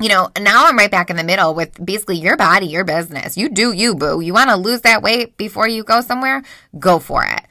you 0.00 0.08
know, 0.08 0.30
now 0.40 0.66
I'm 0.66 0.76
right 0.76 0.90
back 0.90 1.10
in 1.10 1.16
the 1.16 1.24
middle 1.24 1.54
with 1.54 1.84
basically 1.84 2.18
your 2.18 2.36
body, 2.36 2.66
your 2.66 2.84
business. 2.84 3.36
You 3.36 3.48
do 3.48 3.72
you, 3.72 3.94
boo. 3.94 4.20
You 4.20 4.32
want 4.32 4.50
to 4.50 4.56
lose 4.56 4.82
that 4.82 5.02
weight 5.02 5.36
before 5.36 5.68
you 5.68 5.84
go 5.84 6.00
somewhere? 6.00 6.42
Go 6.78 6.98
for 6.98 7.24
it. 7.24 7.42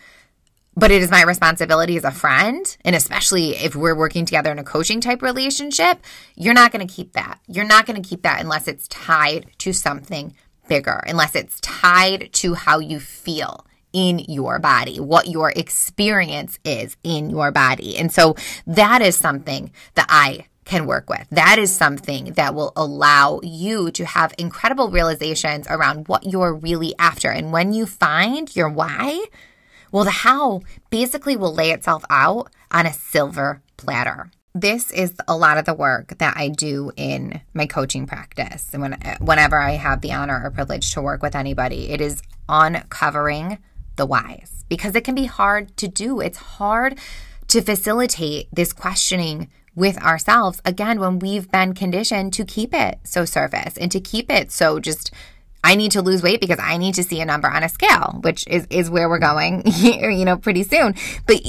But 0.75 0.91
it 0.91 1.01
is 1.01 1.09
my 1.09 1.23
responsibility 1.23 1.97
as 1.97 2.03
a 2.03 2.11
friend, 2.11 2.77
and 2.85 2.95
especially 2.95 3.55
if 3.55 3.75
we're 3.75 3.95
working 3.95 4.25
together 4.25 4.51
in 4.51 4.59
a 4.59 4.63
coaching 4.63 5.01
type 5.01 5.23
relationship, 5.23 5.99
you're 6.35 6.53
not 6.53 6.71
going 6.71 6.87
to 6.87 6.93
keep 6.93 7.13
that. 7.13 7.39
You're 7.47 7.65
not 7.65 7.87
going 7.87 7.99
to 7.99 8.07
keep 8.07 8.21
that 8.21 8.39
unless 8.39 8.67
it's 8.67 8.87
tied 8.87 9.47
to 9.57 9.73
something 9.73 10.35
bigger, 10.67 11.03
unless 11.07 11.35
it's 11.35 11.59
tied 11.61 12.31
to 12.33 12.53
how 12.53 12.77
you 12.77 12.99
feel 12.99 13.65
in 13.91 14.19
your 14.19 14.59
body, 14.59 14.99
what 14.99 15.27
your 15.27 15.51
experience 15.55 16.59
is 16.63 16.95
in 17.03 17.31
your 17.31 17.51
body. 17.51 17.97
And 17.97 18.11
so 18.11 18.35
that 18.67 19.01
is 19.01 19.15
something 19.15 19.71
that 19.95 20.05
I 20.09 20.45
can 20.67 20.85
work 20.85 21.09
with. 21.09 21.25
That 21.31 21.57
is 21.57 21.73
something 21.73 22.33
that 22.33 22.53
will 22.53 22.73
allow 22.75 23.39
you 23.41 23.89
to 23.91 24.05
have 24.05 24.33
incredible 24.37 24.89
realizations 24.89 25.65
around 25.69 26.07
what 26.09 26.25
you're 26.25 26.53
really 26.53 26.93
after. 26.99 27.31
And 27.31 27.53
when 27.53 27.71
you 27.71 27.85
find 27.85 28.53
your 28.53 28.69
why, 28.69 29.25
well, 29.91 30.03
the 30.03 30.11
how 30.11 30.61
basically 30.89 31.37
will 31.37 31.53
lay 31.53 31.71
itself 31.71 32.03
out 32.09 32.51
on 32.69 32.85
a 32.85 32.93
silver 32.93 33.61
platter. 33.77 34.29
This 34.53 34.91
is 34.91 35.13
a 35.27 35.37
lot 35.37 35.57
of 35.57 35.65
the 35.65 35.73
work 35.73 36.17
that 36.17 36.35
I 36.35 36.49
do 36.49 36.91
in 36.97 37.39
my 37.53 37.65
coaching 37.65 38.05
practice. 38.05 38.69
And 38.73 38.81
when, 38.81 38.99
whenever 39.21 39.57
I 39.57 39.71
have 39.71 40.01
the 40.01 40.13
honor 40.13 40.41
or 40.43 40.51
privilege 40.51 40.91
to 40.93 41.01
work 41.01 41.21
with 41.21 41.35
anybody, 41.35 41.91
it 41.91 42.01
is 42.01 42.21
uncovering 42.49 43.59
the 43.95 44.05
whys 44.05 44.65
because 44.67 44.95
it 44.95 45.05
can 45.05 45.15
be 45.15 45.25
hard 45.25 45.77
to 45.77 45.87
do. 45.87 46.19
It's 46.19 46.37
hard 46.37 46.99
to 47.47 47.61
facilitate 47.61 48.49
this 48.51 48.73
questioning 48.73 49.49
with 49.77 49.97
ourselves 50.03 50.59
again 50.65 50.99
when 50.99 51.19
we've 51.19 51.49
been 51.51 51.73
conditioned 51.73 52.33
to 52.33 52.43
keep 52.43 52.73
it 52.73 52.97
so 53.03 53.23
surface 53.23 53.77
and 53.77 53.91
to 53.91 53.99
keep 53.99 54.29
it 54.31 54.51
so 54.51 54.79
just 54.79 55.11
I 55.63 55.75
need 55.75 55.91
to 55.91 56.01
lose 56.01 56.23
weight 56.23 56.41
because 56.41 56.59
I 56.59 56.77
need 56.77 56.95
to 56.95 57.03
see 57.03 57.19
a 57.19 57.25
number 57.25 57.49
on 57.49 57.61
a 57.61 57.67
scale, 57.67 58.19
which 58.21 58.47
is, 58.47 58.65
is 58.69 58.89
where 58.89 59.09
we're 59.09 59.19
going, 59.19 59.63
you 59.75 60.23
know, 60.23 60.37
pretty 60.37 60.63
soon. 60.63 60.95
But 61.25 61.41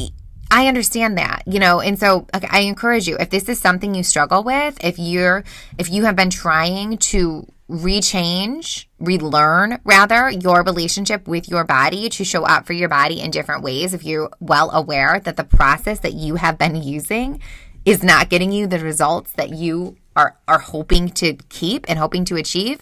I 0.51 0.67
understand 0.67 1.19
that, 1.19 1.43
you 1.47 1.61
know, 1.61 1.81
and 1.81 1.99
so 1.99 2.27
okay, 2.35 2.49
I 2.51 2.61
encourage 2.61 3.07
you 3.07 3.17
if 3.19 3.31
this 3.31 3.49
is 3.49 3.61
something 3.61 3.95
you 3.95 4.03
struggle 4.03 4.43
with, 4.43 4.83
if 4.83 4.99
you're, 4.99 5.45
if 5.79 5.91
you 5.91 6.05
have 6.05 6.17
been 6.17 6.31
trying 6.31 6.99
to 6.99 7.47
rechange, 7.71 8.87
relearn 8.99 9.79
rather 9.85 10.31
your 10.31 10.63
relationship 10.63 11.29
with 11.29 11.49
your 11.49 11.65
body 11.65 12.09
to 12.09 12.25
show 12.25 12.45
up 12.45 12.67
for 12.67 12.73
your 12.73 12.89
body 12.89 13.21
in 13.21 13.31
different 13.31 13.63
ways, 13.63 13.93
if 13.93 14.05
you're 14.05 14.31
well 14.41 14.71
aware 14.71 15.21
that 15.21 15.37
the 15.37 15.45
process 15.45 16.01
that 16.01 16.15
you 16.15 16.37
have 16.37 16.57
been 16.57 16.77
using 16.77 17.41
is 17.89 18.03
not 18.03 18.29
getting 18.29 18.53
you 18.53 18.67
the 18.67 18.79
results 18.79 19.33
that 19.33 19.51
you 19.51 19.97
are, 20.15 20.37
are 20.47 20.59
hoping 20.59 21.09
to 21.09 21.35
keep 21.49 21.87
and 21.89 21.99
hoping 21.99 22.25
to 22.27 22.37
achieve, 22.37 22.81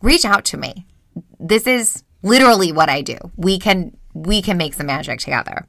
reach 0.00 0.24
out 0.24 0.44
to 0.44 0.56
me. 0.56 0.86
This 1.40 1.66
is 1.66 2.04
literally 2.22 2.70
what 2.70 2.88
I 2.88 3.02
do. 3.02 3.18
We 3.36 3.58
can 3.58 3.96
we 4.12 4.40
can 4.42 4.56
make 4.56 4.74
some 4.74 4.86
magic 4.86 5.18
together. 5.18 5.66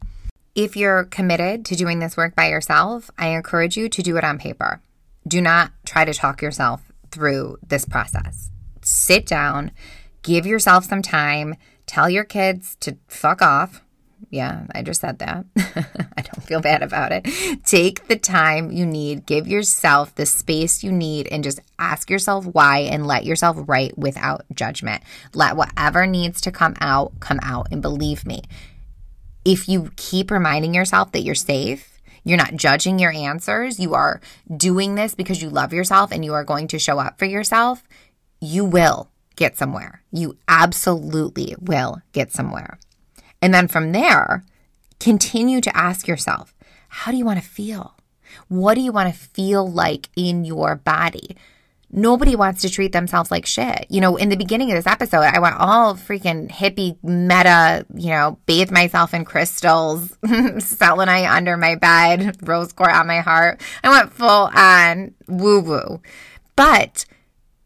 if 0.56 0.78
you're 0.78 1.04
committed 1.04 1.66
to 1.66 1.76
doing 1.76 2.00
this 2.00 2.16
work 2.16 2.34
by 2.34 2.48
yourself, 2.48 3.12
I 3.18 3.28
encourage 3.30 3.76
you 3.76 3.90
to 3.90 4.02
do 4.02 4.18
it 4.18 4.24
on 4.24 4.40
paper. 4.40 4.82
Do 5.28 5.42
not 5.42 5.72
try 5.86 6.06
to 6.06 6.14
talk 6.14 6.42
yourself 6.42 6.94
through 7.12 7.58
this 7.68 7.86
process. 7.86 8.50
Sit 8.82 9.26
down, 9.26 9.72
give 10.24 10.46
yourself 10.46 10.86
some 10.86 11.02
time, 11.02 11.56
tell 11.86 12.10
your 12.10 12.24
kids 12.24 12.78
to 12.80 12.98
fuck 13.08 13.42
off. 13.42 13.82
Yeah, 14.36 14.66
I 14.76 14.82
just 14.82 15.00
said 15.00 15.20
that. 15.20 15.46
I 16.18 16.22
don't 16.22 16.44
feel 16.44 16.60
bad 16.60 16.84
about 16.84 17.14
it. 17.14 17.26
Take 17.64 18.10
the 18.10 18.18
time 18.18 18.70
you 18.70 18.86
need, 18.86 19.26
give 19.26 19.48
yourself 19.48 20.14
the 20.14 20.26
space 20.26 20.84
you 20.84 20.92
need, 20.92 21.30
and 21.32 21.42
just 21.42 21.62
ask 21.80 22.10
yourself 22.10 22.46
why 22.46 22.80
and 22.80 23.08
let 23.08 23.24
yourself 23.24 23.56
write 23.66 23.98
without 23.98 24.44
judgment. 24.54 25.04
Let 25.34 25.56
whatever 25.56 26.06
needs 26.06 26.42
to 26.42 26.52
come 26.52 26.76
out 26.82 27.18
come 27.22 27.40
out. 27.44 27.70
And 27.72 27.82
believe 27.82 28.26
me, 28.26 28.42
if 29.46 29.70
you 29.70 29.90
keep 29.96 30.30
reminding 30.30 30.74
yourself 30.74 31.14
that 31.14 31.22
you're 31.22 31.34
safe, 31.34 32.02
you're 32.26 32.36
not 32.38 32.58
judging 32.58 33.00
your 33.00 33.14
answers, 33.14 33.80
you 33.80 33.94
are 33.94 34.20
doing 34.54 34.96
this 34.96 35.16
because 35.16 35.42
you 35.42 35.50
love 35.50 35.72
yourself 35.72 36.12
and 36.12 36.26
you 36.26 36.34
are 36.34 36.44
going 36.44 36.68
to 36.68 36.78
show 36.78 37.00
up 37.00 37.18
for 37.18 37.24
yourself, 37.24 37.84
you 38.42 38.66
will 38.66 39.10
get 39.38 39.56
somewhere. 39.56 40.02
You 40.12 40.38
absolutely 40.50 41.56
will 41.58 42.02
get 42.12 42.34
somewhere. 42.34 42.80
And 43.42 43.54
then 43.54 43.68
from 43.68 43.92
there, 43.92 44.44
continue 45.00 45.62
to 45.62 45.78
ask 45.78 46.08
yourself, 46.08 46.54
how 46.90 47.12
do 47.12 47.18
you 47.18 47.26
want 47.26 47.42
to 47.42 47.48
feel? 47.48 47.96
What 48.48 48.76
do 48.76 48.82
you 48.82 48.92
want 48.92 49.14
to 49.14 49.20
feel 49.20 49.70
like 49.70 50.10
in 50.16 50.46
your 50.46 50.76
body? 50.76 51.36
Nobody 51.92 52.36
wants 52.36 52.62
to 52.62 52.70
treat 52.70 52.92
themselves 52.92 53.32
like 53.32 53.46
shit. 53.46 53.86
You 53.90 54.02
know, 54.02 54.18
in 54.18 54.30
the 54.30 54.36
beginning 54.36 54.72
of 54.72 54.76
this 54.76 54.88
episode, 54.88 55.22
I 55.22 55.40
went 55.40 55.56
all 55.58 55.96
freaking 55.96 56.50
hippie 56.50 57.02
meta, 57.04 57.86
you 57.94 58.10
know, 58.10 58.38
bathe 58.46 58.72
myself 58.72 59.14
in 59.14 59.24
crystals, 59.24 60.18
selenite 60.60 61.30
under 61.30 61.56
my 61.56 61.76
bed, 61.76 62.38
rose 62.42 62.74
quartz 62.74 62.98
on 62.98 63.08
my 63.08 63.20
heart. 63.20 63.62
I 63.84 63.90
went 63.90 64.12
full 64.12 64.50
on 64.54 65.14
woo 65.28 65.62
woo. 65.62 66.02
But 66.56 67.06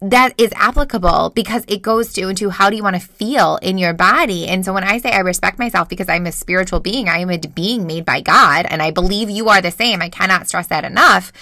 that 0.02 0.34
is 0.38 0.52
applicable 0.56 1.32
because 1.36 1.66
it 1.68 1.82
goes 1.82 2.14
to 2.14 2.30
into 2.30 2.50
how 2.50 2.70
do 2.70 2.76
you 2.78 2.84
want 2.84 2.96
to 2.96 3.02
feel 3.02 3.58
in 3.62 3.78
your 3.78 3.94
body. 3.94 4.48
And 4.48 4.64
so 4.64 4.74
when 4.74 4.84
I 4.84 4.98
say 4.98 5.12
I 5.12 5.20
respect 5.20 5.60
myself 5.60 5.90
because 5.90 6.08
I'm 6.08 6.26
a 6.26 6.32
spiritual 6.32 6.80
being, 6.80 7.10
I 7.10 7.18
am 7.18 7.30
a 7.30 7.38
being 7.38 7.86
made 7.86 8.06
by 8.06 8.22
God, 8.22 8.66
and 8.70 8.82
I 8.82 8.92
believe 8.92 9.30
you 9.30 9.50
are 9.50 9.62
the 9.62 9.72
same. 9.72 10.02
I 10.02 10.10
cannot 10.10 10.48
stress 10.48 10.68
that 10.68 10.86
enough 10.86 11.34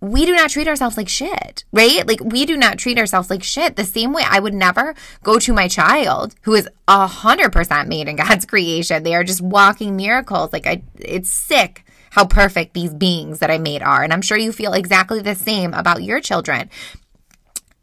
we 0.00 0.26
do 0.26 0.34
not 0.34 0.50
treat 0.50 0.68
ourselves 0.68 0.96
like 0.96 1.08
shit, 1.08 1.64
right? 1.72 2.06
Like 2.06 2.20
we 2.22 2.44
do 2.44 2.56
not 2.56 2.78
treat 2.78 2.98
ourselves 2.98 3.30
like 3.30 3.42
shit. 3.42 3.76
The 3.76 3.84
same 3.84 4.12
way 4.12 4.22
I 4.26 4.40
would 4.40 4.54
never 4.54 4.94
go 5.22 5.38
to 5.38 5.52
my 5.52 5.68
child 5.68 6.34
who 6.42 6.54
is 6.54 6.68
a 6.86 7.06
hundred 7.06 7.52
percent 7.52 7.88
made 7.88 8.08
in 8.08 8.16
God's 8.16 8.44
creation. 8.46 9.02
They 9.02 9.14
are 9.14 9.24
just 9.24 9.40
walking 9.40 9.96
miracles. 9.96 10.52
Like 10.52 10.66
I, 10.66 10.82
it's 10.96 11.30
sick 11.30 11.84
how 12.10 12.24
perfect 12.24 12.72
these 12.72 12.94
beings 12.94 13.40
that 13.40 13.50
I 13.50 13.58
made 13.58 13.82
are. 13.82 14.02
And 14.02 14.12
I'm 14.12 14.22
sure 14.22 14.38
you 14.38 14.52
feel 14.52 14.72
exactly 14.72 15.20
the 15.20 15.34
same 15.34 15.74
about 15.74 16.02
your 16.02 16.20
children. 16.20 16.70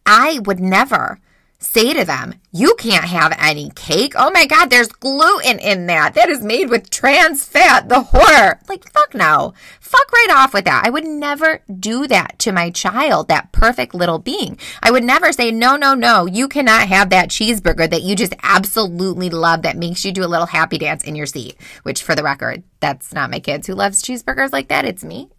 I 0.05 0.39
would 0.45 0.59
never 0.59 1.19
say 1.59 1.93
to 1.93 2.05
them, 2.05 2.35
You 2.55 2.75
can't 2.75 3.05
have 3.05 3.35
any 3.39 3.71
cake. 3.71 4.13
Oh 4.15 4.29
my 4.29 4.45
God, 4.45 4.69
there's 4.69 4.89
gluten 4.89 5.57
in 5.57 5.87
that. 5.87 6.13
That 6.13 6.29
is 6.29 6.43
made 6.43 6.69
with 6.69 6.91
trans 6.91 7.43
fat. 7.43 7.89
The 7.89 8.01
horror. 8.01 8.59
Like, 8.69 8.91
fuck 8.91 9.15
no. 9.15 9.55
Fuck 9.79 10.11
right 10.11 10.27
off 10.31 10.53
with 10.53 10.65
that. 10.65 10.83
I 10.85 10.91
would 10.91 11.03
never 11.03 11.61
do 11.79 12.05
that 12.07 12.37
to 12.39 12.51
my 12.51 12.69
child, 12.69 13.27
that 13.27 13.51
perfect 13.51 13.95
little 13.95 14.19
being. 14.19 14.59
I 14.83 14.91
would 14.91 15.03
never 15.03 15.31
say, 15.31 15.51
No, 15.51 15.75
no, 15.75 15.95
no, 15.95 16.27
you 16.27 16.47
cannot 16.47 16.87
have 16.87 17.09
that 17.09 17.29
cheeseburger 17.29 17.89
that 17.89 18.03
you 18.03 18.15
just 18.15 18.35
absolutely 18.43 19.31
love 19.31 19.63
that 19.63 19.75
makes 19.75 20.05
you 20.05 20.11
do 20.11 20.23
a 20.23 20.29
little 20.29 20.45
happy 20.45 20.77
dance 20.77 21.03
in 21.03 21.15
your 21.15 21.25
seat, 21.25 21.57
which 21.81 22.03
for 22.03 22.13
the 22.13 22.23
record, 22.23 22.63
that's 22.79 23.13
not 23.13 23.31
my 23.31 23.39
kids 23.39 23.65
who 23.65 23.75
loves 23.75 24.03
cheeseburgers 24.03 24.51
like 24.51 24.67
that. 24.67 24.83
It's 24.83 25.03
me. 25.03 25.29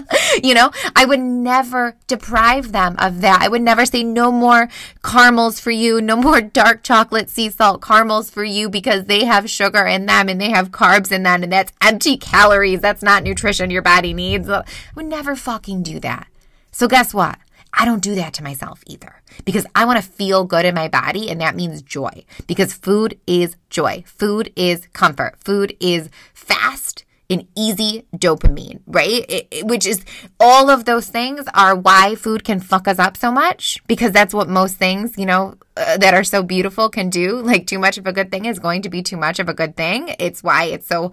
you 0.42 0.54
know, 0.54 0.70
I 0.96 1.04
would 1.04 1.20
never 1.20 1.96
deprive 2.06 2.72
them 2.72 2.96
of 2.98 3.20
that. 3.20 3.42
I 3.42 3.48
would 3.48 3.62
never 3.62 3.84
say 3.84 4.02
no 4.02 4.32
more 4.32 4.68
caramels 5.02 5.60
for 5.60 5.70
you, 5.70 6.00
no 6.00 6.16
more 6.16 6.40
chocolate 6.72 7.28
sea 7.28 7.50
salt 7.50 7.82
caramels 7.82 8.30
for 8.30 8.42
you 8.42 8.70
because 8.70 9.04
they 9.04 9.24
have 9.24 9.50
sugar 9.50 9.84
in 9.84 10.06
them 10.06 10.30
and 10.30 10.40
they 10.40 10.50
have 10.50 10.70
carbs 10.70 11.12
in 11.12 11.22
them 11.22 11.42
and 11.42 11.52
that's 11.52 11.72
empty 11.82 12.16
calories. 12.16 12.80
That's 12.80 13.02
not 13.02 13.22
nutrition 13.22 13.70
your 13.70 13.82
body 13.82 14.14
needs. 14.14 14.48
I 14.48 14.64
would 14.94 15.04
never 15.04 15.36
fucking 15.36 15.82
do 15.82 16.00
that. 16.00 16.26
So 16.72 16.88
guess 16.88 17.12
what? 17.12 17.38
I 17.76 17.84
don't 17.84 18.02
do 18.02 18.14
that 18.14 18.32
to 18.34 18.42
myself 18.42 18.82
either 18.86 19.20
because 19.44 19.66
I 19.74 19.84
want 19.84 20.02
to 20.02 20.08
feel 20.08 20.44
good 20.44 20.64
in 20.64 20.74
my 20.74 20.88
body 20.88 21.28
and 21.28 21.40
that 21.40 21.56
means 21.56 21.82
joy 21.82 22.24
because 22.46 22.72
food 22.72 23.18
is 23.26 23.56
joy. 23.68 24.04
Food 24.06 24.52
is 24.56 24.86
comfort. 24.92 25.34
Food 25.44 25.76
is 25.80 26.08
fast 26.32 27.03
and 27.30 27.46
easy 27.56 28.04
dopamine, 28.14 28.80
right? 28.86 29.24
It, 29.28 29.48
it, 29.50 29.66
which 29.66 29.86
is 29.86 30.04
all 30.38 30.68
of 30.70 30.84
those 30.84 31.08
things 31.08 31.46
are 31.54 31.74
why 31.74 32.14
food 32.14 32.44
can 32.44 32.60
fuck 32.60 32.86
us 32.86 32.98
up 32.98 33.16
so 33.16 33.32
much 33.32 33.82
because 33.86 34.12
that's 34.12 34.34
what 34.34 34.48
most 34.48 34.76
things, 34.76 35.16
you 35.16 35.26
know, 35.26 35.54
uh, 35.76 35.96
that 35.98 36.14
are 36.14 36.24
so 36.24 36.42
beautiful 36.42 36.88
can 36.88 37.10
do. 37.10 37.40
Like 37.54 37.66
too 37.66 37.78
much 37.78 37.98
of 37.98 38.06
a 38.06 38.12
good 38.12 38.30
thing 38.30 38.46
is 38.46 38.58
going 38.58 38.82
to 38.82 38.90
be 38.90 39.02
too 39.02 39.16
much 39.16 39.38
of 39.38 39.48
a 39.48 39.54
good 39.54 39.76
thing. 39.76 40.14
It's 40.18 40.42
why 40.42 40.64
it's 40.64 40.86
so 40.86 41.12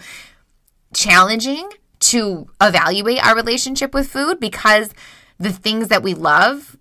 challenging 0.94 1.70
to 2.00 2.48
evaluate 2.60 3.24
our 3.26 3.36
relationship 3.36 3.94
with 3.94 4.08
food 4.08 4.40
because 4.40 4.94
the 5.38 5.52
things 5.52 5.90
that 5.90 6.04
we 6.04 6.14
love 6.14 6.78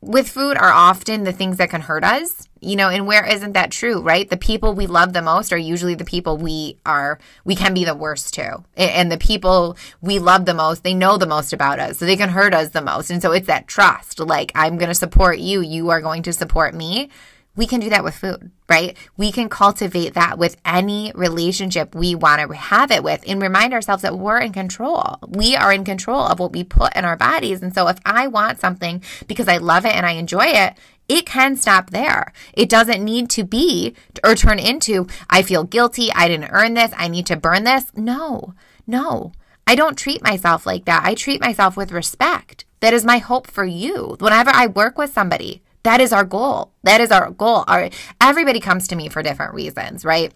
with 0.00 0.28
food 0.28 0.56
are 0.56 0.72
often 0.72 1.24
the 1.24 1.32
things 1.32 1.58
that 1.58 1.70
can 1.70 1.82
hurt 1.82 2.04
us 2.04 2.48
you 2.62 2.76
know 2.76 2.88
and 2.88 3.06
where 3.06 3.26
isn't 3.26 3.52
that 3.52 3.70
true 3.70 4.00
right 4.00 4.30
the 4.30 4.36
people 4.36 4.74
we 4.74 4.86
love 4.86 5.12
the 5.12 5.22
most 5.22 5.52
are 5.52 5.58
usually 5.58 5.94
the 5.94 6.04
people 6.04 6.36
we 6.38 6.78
are 6.86 7.18
we 7.44 7.54
can 7.54 7.74
be 7.74 7.84
the 7.84 7.94
worst 7.94 8.34
to 8.34 8.62
and 8.76 9.10
the 9.10 9.18
people 9.18 9.76
we 10.00 10.18
love 10.18 10.44
the 10.44 10.54
most 10.54 10.84
they 10.84 10.94
know 10.94 11.16
the 11.18 11.26
most 11.26 11.52
about 11.52 11.78
us 11.78 11.98
so 11.98 12.06
they 12.06 12.16
can 12.16 12.28
hurt 12.28 12.54
us 12.54 12.70
the 12.70 12.82
most 12.82 13.10
and 13.10 13.20
so 13.20 13.32
it's 13.32 13.46
that 13.46 13.66
trust 13.66 14.20
like 14.20 14.52
i'm 14.54 14.78
going 14.78 14.88
to 14.88 14.94
support 14.94 15.38
you 15.38 15.60
you 15.60 15.90
are 15.90 16.00
going 16.00 16.22
to 16.22 16.32
support 16.32 16.74
me 16.74 17.10
we 17.54 17.66
can 17.66 17.80
do 17.80 17.90
that 17.90 18.02
with 18.02 18.14
food, 18.14 18.50
right? 18.68 18.96
We 19.16 19.30
can 19.30 19.48
cultivate 19.48 20.14
that 20.14 20.38
with 20.38 20.56
any 20.64 21.12
relationship 21.14 21.94
we 21.94 22.14
want 22.14 22.40
to 22.40 22.56
have 22.56 22.90
it 22.90 23.02
with 23.02 23.22
and 23.26 23.42
remind 23.42 23.74
ourselves 23.74 24.02
that 24.02 24.18
we're 24.18 24.38
in 24.38 24.52
control. 24.52 25.18
We 25.28 25.54
are 25.54 25.72
in 25.72 25.84
control 25.84 26.20
of 26.20 26.38
what 26.38 26.52
we 26.52 26.64
put 26.64 26.96
in 26.96 27.04
our 27.04 27.16
bodies. 27.16 27.62
And 27.62 27.74
so 27.74 27.88
if 27.88 27.98
I 28.06 28.26
want 28.28 28.58
something 28.58 29.02
because 29.26 29.48
I 29.48 29.58
love 29.58 29.84
it 29.84 29.94
and 29.94 30.06
I 30.06 30.12
enjoy 30.12 30.46
it, 30.46 30.74
it 31.12 31.26
can 31.26 31.56
stop 31.56 31.90
there. 31.90 32.32
It 32.54 32.70
doesn't 32.70 33.04
need 33.04 33.28
to 33.30 33.44
be 33.44 33.94
or 34.24 34.34
turn 34.34 34.58
into, 34.58 35.06
I 35.28 35.42
feel 35.42 35.64
guilty. 35.64 36.10
I 36.12 36.26
didn't 36.26 36.50
earn 36.50 36.72
this. 36.72 36.92
I 36.96 37.08
need 37.08 37.26
to 37.26 37.36
burn 37.36 37.64
this. 37.64 37.92
No, 37.94 38.54
no. 38.86 39.32
I 39.66 39.74
don't 39.74 39.98
treat 39.98 40.22
myself 40.22 40.64
like 40.64 40.86
that. 40.86 41.04
I 41.04 41.14
treat 41.14 41.40
myself 41.40 41.76
with 41.76 41.92
respect. 41.92 42.64
That 42.80 42.94
is 42.94 43.04
my 43.04 43.18
hope 43.18 43.46
for 43.46 43.64
you. 43.64 44.16
Whenever 44.20 44.50
I 44.50 44.66
work 44.66 44.96
with 44.96 45.12
somebody, 45.12 45.62
that 45.82 46.00
is 46.00 46.12
our 46.12 46.24
goal. 46.24 46.72
That 46.82 47.02
is 47.02 47.10
our 47.10 47.30
goal. 47.30 47.64
Our, 47.68 47.90
everybody 48.20 48.58
comes 48.58 48.88
to 48.88 48.96
me 48.96 49.08
for 49.08 49.22
different 49.22 49.54
reasons, 49.54 50.06
right? 50.06 50.32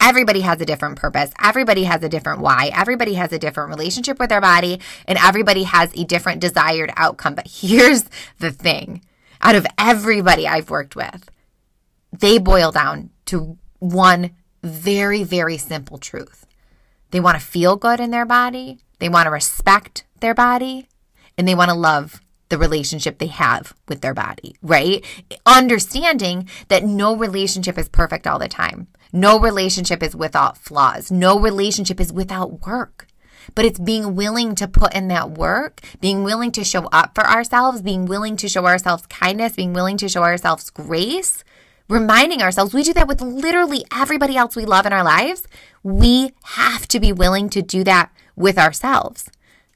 Everybody 0.00 0.40
has 0.40 0.62
a 0.62 0.64
different 0.64 0.96
purpose. 0.96 1.30
Everybody 1.44 1.84
has 1.84 2.02
a 2.02 2.08
different 2.08 2.40
why. 2.40 2.70
Everybody 2.74 3.14
has 3.14 3.32
a 3.32 3.38
different 3.38 3.68
relationship 3.68 4.18
with 4.18 4.30
their 4.30 4.40
body, 4.40 4.80
and 5.06 5.18
everybody 5.18 5.64
has 5.64 5.92
a 5.94 6.04
different 6.04 6.40
desired 6.40 6.90
outcome. 6.96 7.34
But 7.34 7.48
here's 7.48 8.04
the 8.38 8.50
thing 8.50 9.02
out 9.40 9.54
of 9.54 9.66
everybody 9.78 10.46
I've 10.46 10.70
worked 10.70 10.96
with, 10.96 11.30
they 12.12 12.38
boil 12.38 12.72
down 12.72 13.10
to 13.26 13.58
one 13.78 14.32
very, 14.62 15.22
very 15.24 15.56
simple 15.56 15.98
truth. 15.98 16.46
They 17.10 17.20
want 17.20 17.38
to 17.38 17.44
feel 17.44 17.76
good 17.76 18.00
in 18.00 18.10
their 18.10 18.26
body, 18.26 18.78
they 18.98 19.08
want 19.08 19.26
to 19.26 19.30
respect 19.30 20.04
their 20.20 20.34
body, 20.34 20.88
and 21.36 21.48
they 21.48 21.54
want 21.54 21.70
to 21.70 21.74
love 21.74 22.20
the 22.50 22.58
relationship 22.58 23.18
they 23.18 23.28
have 23.28 23.74
with 23.88 24.00
their 24.00 24.14
body, 24.14 24.56
right? 24.60 25.04
Understanding 25.46 26.48
that 26.68 26.84
no 26.84 27.16
relationship 27.16 27.78
is 27.78 27.88
perfect 27.88 28.26
all 28.26 28.38
the 28.38 28.48
time. 28.48 28.88
No 29.12 29.40
relationship 29.40 30.02
is 30.02 30.14
without 30.14 30.58
flaws. 30.58 31.10
No 31.10 31.38
relationship 31.38 32.00
is 32.00 32.12
without 32.12 32.66
work. 32.66 33.06
But 33.54 33.64
it's 33.64 33.78
being 33.78 34.14
willing 34.14 34.54
to 34.56 34.68
put 34.68 34.94
in 34.94 35.08
that 35.08 35.30
work, 35.30 35.80
being 36.00 36.24
willing 36.24 36.52
to 36.52 36.64
show 36.64 36.84
up 36.92 37.14
for 37.14 37.26
ourselves, 37.26 37.82
being 37.82 38.06
willing 38.06 38.36
to 38.38 38.48
show 38.48 38.66
ourselves 38.66 39.06
kindness, 39.06 39.56
being 39.56 39.72
willing 39.72 39.96
to 39.98 40.08
show 40.08 40.22
ourselves 40.22 40.70
grace, 40.70 41.44
reminding 41.88 42.42
ourselves 42.42 42.72
we 42.72 42.82
do 42.82 42.92
that 42.94 43.08
with 43.08 43.20
literally 43.20 43.84
everybody 43.92 44.36
else 44.36 44.56
we 44.56 44.64
love 44.64 44.86
in 44.86 44.92
our 44.92 45.04
lives. 45.04 45.46
We 45.82 46.32
have 46.44 46.86
to 46.88 47.00
be 47.00 47.12
willing 47.12 47.50
to 47.50 47.62
do 47.62 47.84
that 47.84 48.10
with 48.36 48.58
ourselves. 48.58 49.30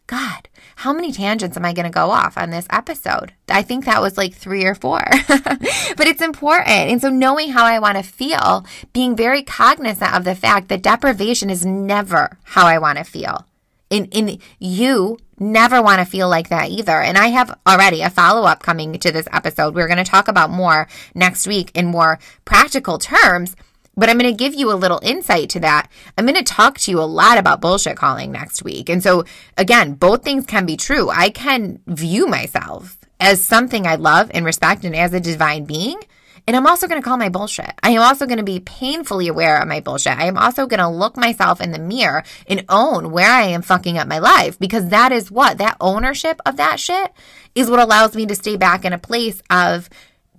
God, 0.07 0.49
how 0.77 0.93
many 0.93 1.13
tangents 1.13 1.57
am 1.57 1.65
I 1.65 1.73
going 1.73 1.85
to 1.85 1.91
go 1.91 2.11
off 2.11 2.37
on 2.37 2.51
this 2.51 2.67
episode? 2.69 3.33
I 3.49 3.63
think 3.63 3.85
that 3.85 4.03
was 4.03 4.19
like 4.19 4.35
three 4.35 4.65
or 4.65 4.75
four, 4.75 5.03
but 5.29 6.07
it's 6.07 6.21
important. 6.21 6.69
And 6.69 7.01
so 7.01 7.09
knowing 7.09 7.53
how 7.53 7.65
I 7.65 7.79
want 7.79 7.97
to 7.97 8.03
feel, 8.03 8.67
being 8.93 9.17
very 9.17 9.43
cognizant 9.43 10.15
of 10.15 10.25
the 10.25 10.35
fact 10.35 10.69
that 10.69 10.83
deprivation 10.83 11.49
is 11.49 11.65
never 11.65 12.39
how 12.45 12.67
I 12.67 12.79
want 12.79 12.99
to 12.99 13.05
feel. 13.05 13.47
In, 13.95 14.41
you 14.59 15.19
never 15.39 15.83
want 15.83 16.01
to 16.01 16.05
feel 16.05 16.29
like 16.29 16.49
that 16.49 16.71
either. 16.71 17.01
And 17.01 17.17
I 17.19 17.29
have 17.29 17.59
already 17.67 18.03
a 18.03 18.11
follow 18.11 18.43
up 18.43 18.63
coming 18.63 18.99
to 18.99 19.13
this 19.13 19.29
episode. 19.33 19.75
We're 19.75 19.89
going 19.89 20.05
to 20.05 20.11
talk 20.11 20.29
about 20.29 20.51
more 20.51 20.89
next 21.15 21.47
week 21.47 21.71
in 21.75 21.87
more 21.87 22.19
practical 22.45 22.99
terms 22.99 23.55
But 23.97 24.09
I'm 24.09 24.19
going 24.19 24.33
to 24.33 24.37
give 24.37 24.55
you 24.55 24.73
a 24.73 24.75
little 24.75 25.01
insight 25.03 25.51
to 25.51 25.61
that. 25.61 25.89
I'm 26.19 26.27
going 26.27 26.37
to 26.37 26.43
talk 26.43 26.79
to 26.79 26.91
you 26.91 27.01
a 27.01 27.03
lot 27.07 27.39
about 27.39 27.61
bullshit 27.61 27.97
calling 27.97 28.33
next 28.33 28.65
week. 28.65 28.89
And 28.89 29.03
so, 29.03 29.25
again, 29.57 29.95
both 29.95 30.25
things 30.25 30.47
can 30.47 30.67
be 30.67 30.77
true. 30.77 31.11
I 31.11 31.31
can 31.31 31.81
view 31.87 32.27
myself 32.27 32.99
as 33.21 33.45
something 33.45 33.87
I 33.87 33.95
love 33.95 34.31
and 34.35 34.45
respect 34.45 34.85
and 34.85 34.97
as 34.97 35.15
a 35.15 35.21
divine 35.21 35.65
being. 35.65 36.01
And 36.47 36.57
I'm 36.57 36.67
also 36.67 36.87
going 36.87 37.01
to 37.01 37.05
call 37.05 37.17
my 37.17 37.31
bullshit. 37.31 37.73
I 37.83 37.91
am 37.91 38.03
also 38.03 38.27
going 38.27 38.39
to 38.39 38.45
be 38.45 38.61
painfully 38.61 39.29
aware 39.29 39.61
of 39.61 39.69
my 39.69 39.81
bullshit. 39.81 40.19
I 40.19 40.27
am 40.27 40.37
also 40.37 40.67
going 40.67 40.81
to 40.81 40.89
look 40.89 41.17
myself 41.17 41.61
in 41.61 41.73
the 41.73 41.79
mirror 41.79 42.23
and 42.47 42.65
own 42.69 43.11
where 43.11 43.31
I 43.31 43.43
am 43.45 43.63
fucking 43.63 43.97
up 43.97 44.09
my 44.09 44.19
life 44.19 44.59
because 44.59 44.89
that 44.91 45.11
is 45.11 45.31
what 45.31 45.59
that 45.59 45.79
ownership 45.81 46.41
of 46.45 46.57
that 46.59 46.79
shit 46.79 47.13
is 47.55 47.71
what 47.71 47.81
allows 47.81 48.15
me 48.15 48.27
to 48.27 48.35
stay 48.35 48.57
back 48.57 48.85
in 48.85 48.93
a 48.93 48.99
place 48.99 49.43
of 49.49 49.89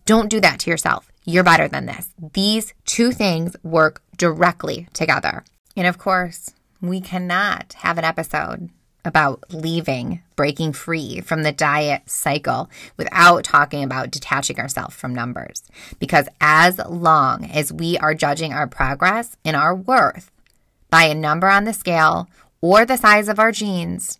don't 0.05 0.29
do 0.29 0.39
that 0.41 0.59
to 0.59 0.69
yourself. 0.69 1.11
You're 1.25 1.43
better 1.43 1.67
than 1.67 1.87
this. 1.87 2.07
These 2.33 2.73
two 2.85 3.11
things 3.11 3.55
work 3.63 4.03
directly 4.15 4.87
together. 4.93 5.43
And 5.75 5.87
of 5.87 5.97
course, 5.97 6.51
we 6.81 7.01
cannot 7.01 7.73
have 7.79 7.97
an 7.97 8.05
episode 8.05 8.69
about 9.05 9.43
leaving, 9.51 10.21
breaking 10.35 10.73
free 10.73 11.21
from 11.21 11.43
the 11.43 11.51
diet 11.51 12.09
cycle 12.09 12.69
without 12.97 13.43
talking 13.43 13.83
about 13.83 14.11
detaching 14.11 14.59
ourselves 14.59 14.95
from 14.95 15.13
numbers. 15.13 15.63
Because 15.99 16.27
as 16.41 16.77
long 16.79 17.45
as 17.45 17.71
we 17.71 17.97
are 17.97 18.13
judging 18.13 18.53
our 18.53 18.67
progress 18.67 19.37
and 19.45 19.55
our 19.55 19.75
worth 19.75 20.31
by 20.89 21.03
a 21.03 21.15
number 21.15 21.47
on 21.47 21.63
the 21.63 21.73
scale 21.73 22.29
or 22.61 22.85
the 22.85 22.97
size 22.97 23.27
of 23.27 23.39
our 23.39 23.51
jeans, 23.51 24.19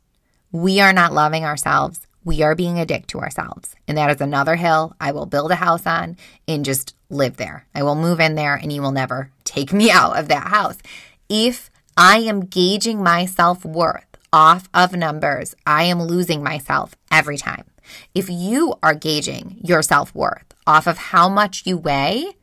we 0.52 0.80
are 0.80 0.94
not 0.94 1.14
loving 1.14 1.44
ourselves 1.44 2.06
we 2.26 2.42
are 2.42 2.56
being 2.56 2.80
a 2.80 2.86
dick 2.86 3.08
to 3.08 3.20
ourselves. 3.20 3.76
And 3.88 3.98
that 3.98 4.10
is 4.10 4.20
another 4.20 4.56
hill 4.56 4.96
I 5.00 5.12
will 5.12 5.28
build 5.28 5.52
a 5.52 5.56
house 5.56 5.86
on 5.86 6.18
and 6.48 6.66
just 6.66 6.96
live 7.10 7.38
there. 7.38 7.68
I 7.74 7.84
will 7.84 7.96
move 7.96 8.20
in 8.20 8.36
there 8.36 8.56
and 8.56 8.74
you 8.74 8.82
will 8.82 8.92
never 8.92 9.32
take 9.46 9.72
me 9.72 9.92
out 9.92 10.18
of 10.18 10.28
that 10.28 10.48
house. 10.48 10.78
If 11.30 11.70
I 11.96 12.18
am 12.18 12.46
gauging 12.46 13.02
my 13.02 13.26
self 13.26 13.64
worth 13.64 14.15
off 14.36 14.70
of 14.74 14.94
numbers, 14.94 15.56
I 15.66 15.84
am 15.84 16.04
losing 16.04 16.44
myself 16.44 16.96
every 17.10 17.38
time. 17.38 17.66
If 18.14 18.30
you 18.30 18.76
are 18.84 18.94
gauging 18.94 19.60
your 19.64 19.82
self 19.82 20.14
worth 20.14 20.54
off 20.68 20.86
of 20.86 20.98
how 20.98 21.30
much 21.30 21.66
you 21.66 21.78
weigh, 21.78 22.36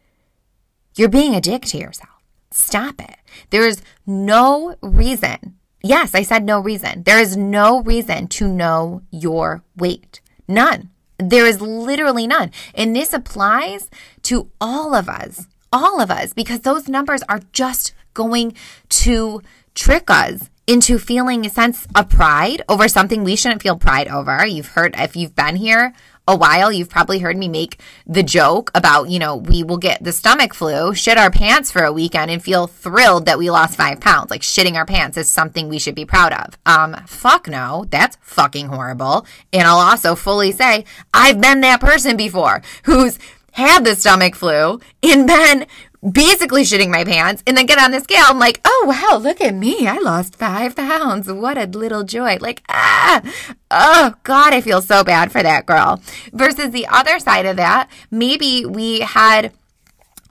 you're 0.97 1.09
being 1.09 1.35
a 1.35 1.41
dick 1.41 1.63
to 1.67 1.79
yourself. 1.79 2.09
Stop 2.51 3.01
it. 3.01 3.17
There 3.51 3.67
is 3.67 3.83
no 4.07 4.77
reason 4.83 5.59
Yes, 5.83 6.15
I 6.15 6.23
said 6.23 6.45
no 6.45 6.61
reason. 6.61 7.03
There 7.03 7.19
is 7.19 7.37
no 7.37 7.83
reason 7.83 8.29
to 8.29 8.47
know 8.47 9.03
your 9.11 9.65
weight. 9.77 10.21
None. 10.47 10.91
There 11.19 11.47
is 11.47 11.61
literally 11.61 12.27
none. 12.27 12.53
And 12.75 12.95
this 12.95 13.13
applies 13.13 13.91
to 14.23 14.51
all 14.61 14.95
of 14.95 15.09
us, 15.09 15.49
all 15.73 16.01
of 16.01 16.11
us, 16.11 16.33
because 16.33 16.61
those 16.61 16.89
numbers 16.89 17.23
are 17.29 17.41
just 17.53 17.95
going 18.15 18.55
to 18.91 19.43
trick 19.75 20.09
us 20.09 20.51
into 20.67 20.99
feeling 20.99 21.45
a 21.45 21.51
sense 21.51 21.87
of 21.95 22.09
pride 22.09 22.63
over 22.69 22.89
something 22.89 23.25
we 23.25 23.37
shouldn't 23.37 23.63
feel 23.63 23.77
pride 23.77 24.09
over. 24.09 24.47
You've 24.47 24.69
heard, 24.69 24.95
if 24.97 25.17
you've 25.17 25.35
been 25.35 25.57
here 25.57 25.93
a 26.29 26.37
while, 26.37 26.71
you've 26.71 26.89
probably 26.89 27.19
heard 27.19 27.37
me 27.37 27.49
make 27.49 27.81
the 28.07 28.23
joke 28.23 28.71
about, 28.75 29.11
you 29.11 29.19
know, 29.19 29.37
we 29.37 29.65
will 29.65 29.77
get 29.77 30.05
the 30.05 30.13
stomach 30.13 30.55
flu, 30.55 30.95
shit 30.95 31.19
our 31.19 31.31
pants 31.31 31.71
for 31.71 31.83
a 31.83 31.93
weekend, 31.93 32.31
and 32.31 32.43
feel 32.43 32.69
thrilled 32.69 33.27
that 33.27 33.39
we 33.39 33.51
lost 33.51 33.77
five 33.77 34.01
pounds. 34.01 34.31
Like 34.31 34.43
shitting 34.43 34.77
our 34.77 34.87
pants 34.87 35.17
is 35.17 35.29
something 35.29 35.69
we 35.69 35.81
should 35.81 35.97
be 35.97 36.05
proud 36.05 36.33
of. 36.33 36.57
Um, 36.65 36.95
fuck 37.07 37.49
no, 37.49 37.87
that's 37.91 38.17
fucking 38.21 38.69
horrible. 38.69 39.27
And 39.53 39.67
I'll 39.67 39.79
also 39.79 40.15
fully 40.15 40.53
say, 40.53 40.85
I've 41.13 41.41
been 41.41 41.61
that 41.63 41.81
person 41.81 42.17
before 42.17 42.63
who's 42.85 43.19
had 43.53 43.85
the 43.85 43.97
stomach 43.97 44.35
flu 44.35 44.81
and 45.03 45.29
then 45.29 45.67
basically 46.09 46.63
shitting 46.63 46.91
my 46.91 47.05
pants 47.05 47.43
and 47.47 47.57
then 47.57 47.67
get 47.67 47.79
on 47.79 47.93
the 47.93 48.01
scale. 48.01 48.25
I'm 48.27 48.39
like, 48.39 48.61
oh, 48.65 48.85
wow, 48.89 49.19
look 49.19 49.41
at 49.41 49.55
me. 49.55 49.87
I 49.87 49.99
lost 49.99 50.37
five 50.37 50.75
pounds. 50.75 51.31
What 51.31 51.57
a 51.57 51.67
little 51.67 52.03
joy. 52.03 52.39
Like, 52.41 52.63
ah, 52.69 53.23
oh, 53.71 54.15
God, 54.25 54.53
I 54.53 54.61
feel 54.61 54.83
so 54.83 55.05
bad 55.05 55.31
for 55.31 55.43
that 55.43 55.67
girl. 55.67 56.03
Versus 56.33 56.71
the 56.71 56.87
other 56.89 57.19
side 57.19 57.47
of 57.47 57.57
that, 57.57 57.89
maybe 58.11 58.67
we 58.67 59.01
had 59.01 59.53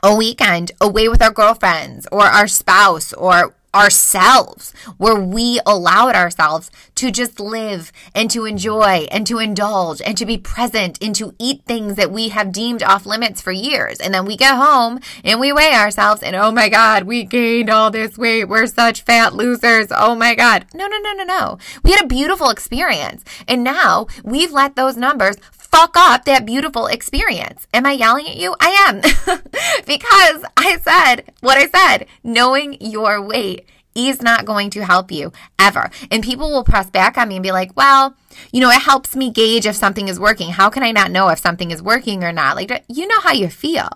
a 0.04 0.16
weekend 0.16 0.72
away 0.82 1.08
with 1.08 1.22
our 1.22 1.32
girlfriends 1.32 2.08
or 2.12 2.24
our 2.24 2.48
spouse 2.48 3.14
or 3.14 3.54
ourselves, 3.74 4.74
where 4.98 5.16
we 5.16 5.60
allowed 5.66 6.16
ourselves 6.16 6.70
to 6.96 7.12
just 7.12 7.40
live 7.40 7.92
and 8.14 8.30
to 8.32 8.46
enjoy 8.46 9.08
and 9.12 9.26
to 9.28 9.40
indulge 9.40 10.02
and 10.02 10.18
to 10.18 10.26
be 10.26 10.38
present 10.38 11.02
and 11.02 11.16
to 11.16 11.34
eat 11.40 11.64
things 11.66 11.96
that 11.96 12.12
we 12.12 12.30
have 12.30 12.52
deemed 12.52 12.84
off 12.84 13.06
limits 13.06 13.42
for 13.42 13.52
years. 13.52 14.00
And 14.00 14.14
then 14.14 14.26
we 14.26 14.36
get 14.36 14.56
home 14.56 15.00
and 15.24 15.40
we 15.40 15.54
weigh 15.54 15.74
ourselves 15.74 16.22
and 16.22 16.36
oh 16.36 16.52
my 16.52 16.70
God, 16.70 17.04
we 17.04 17.24
gained 17.24 17.70
all 17.70 17.92
this 17.92 18.18
weight. 18.18 18.46
We're 18.46 18.68
such 18.68 19.04
fat 19.04 19.34
losers. 19.34 19.88
Oh 19.92 20.16
my 20.16 20.36
God. 20.36 20.66
No, 20.74 20.88
no, 20.88 20.98
no, 20.98 21.14
no, 21.14 21.24
no. 21.24 21.58
We 21.84 21.92
had 21.92 22.06
a 22.06 22.08
beautiful 22.08 22.50
experience. 22.50 23.24
And 23.48 23.64
now 23.64 24.08
we've 24.24 24.52
let 24.52 24.76
those 24.76 24.98
numbers 24.98 25.38
fuck 25.72 25.96
up 25.96 26.26
that 26.26 26.46
beautiful 26.46 26.88
experience. 26.88 27.68
Am 27.74 27.86
I 27.86 27.94
yelling 27.94 28.28
at 28.28 28.38
you? 28.38 28.56
I 28.60 28.70
am. 28.88 29.02
because 29.86 30.46
I 30.58 30.78
said 30.82 31.32
what 31.40 31.58
I 31.58 31.68
said. 31.68 32.08
Knowing 32.24 32.78
your 32.80 33.22
weight 33.22 33.66
is 33.96 34.22
not 34.22 34.46
going 34.46 34.70
to 34.72 34.86
help 34.86 35.12
you 35.12 35.32
ever. 35.60 35.90
And 36.10 36.24
people 36.24 36.50
will 36.50 36.64
press 36.64 36.90
back 36.90 37.18
on 37.18 37.28
me 37.30 37.36
and 37.38 37.44
be 37.44 37.52
like, 37.52 37.76
well, 37.76 38.16
you 38.52 38.62
know, 38.62 38.70
it 38.70 38.82
helps 38.82 39.16
me 39.16 39.32
gauge 39.32 39.66
if 39.66 39.76
something 39.76 40.08
is 40.08 40.20
working. 40.20 40.52
How 40.52 40.70
can 40.70 40.84
I 40.84 40.92
not 40.92 41.12
know 41.12 41.30
if 41.30 41.40
something 41.40 41.72
is 41.72 41.82
working 41.82 42.24
or 42.24 42.32
not? 42.32 42.56
Like, 42.56 42.84
you 42.88 43.08
know 43.08 43.20
how 43.22 43.34
you 43.34 43.48
feel. 43.48 43.90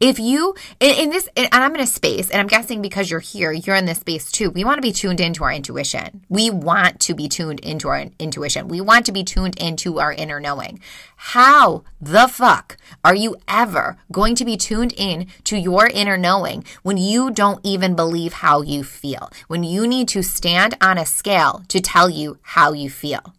If 0.00 0.18
you, 0.18 0.54
in, 0.80 0.90
in 0.96 1.10
this, 1.10 1.28
and 1.36 1.48
I'm 1.52 1.74
in 1.74 1.80
a 1.80 1.86
space, 1.86 2.30
and 2.30 2.40
I'm 2.40 2.46
guessing 2.46 2.82
because 2.82 3.10
you're 3.10 3.20
here, 3.20 3.52
you're 3.52 3.76
in 3.76 3.86
this 3.86 3.98
space 3.98 4.30
too. 4.30 4.50
We 4.50 4.64
want 4.64 4.78
to 4.78 4.82
be 4.82 4.92
tuned 4.92 5.20
into 5.20 5.44
our 5.44 5.52
intuition. 5.52 6.22
We 6.28 6.50
want 6.50 7.00
to 7.00 7.14
be 7.14 7.28
tuned 7.28 7.60
into 7.60 7.88
our 7.88 8.04
intuition. 8.18 8.68
We 8.68 8.80
want 8.80 9.06
to 9.06 9.12
be 9.12 9.24
tuned 9.24 9.58
into 9.58 9.98
our 9.98 10.12
inner 10.12 10.40
knowing. 10.40 10.80
How 11.16 11.84
the 12.00 12.26
fuck 12.28 12.76
are 13.04 13.14
you 13.14 13.36
ever 13.46 13.96
going 14.10 14.34
to 14.36 14.44
be 14.44 14.56
tuned 14.56 14.92
in 14.96 15.28
to 15.44 15.56
your 15.56 15.86
inner 15.86 16.16
knowing 16.16 16.64
when 16.82 16.96
you 16.96 17.30
don't 17.30 17.60
even 17.62 17.94
believe 17.94 18.34
how 18.34 18.62
you 18.62 18.82
feel? 18.82 19.30
When 19.46 19.62
you 19.62 19.86
need 19.86 20.08
to 20.08 20.22
stand 20.22 20.76
on 20.80 20.98
a 20.98 21.06
scale 21.06 21.62
to 21.68 21.80
tell 21.80 22.10
you 22.10 22.38
how 22.42 22.72
you 22.72 22.90
feel? 22.90 23.34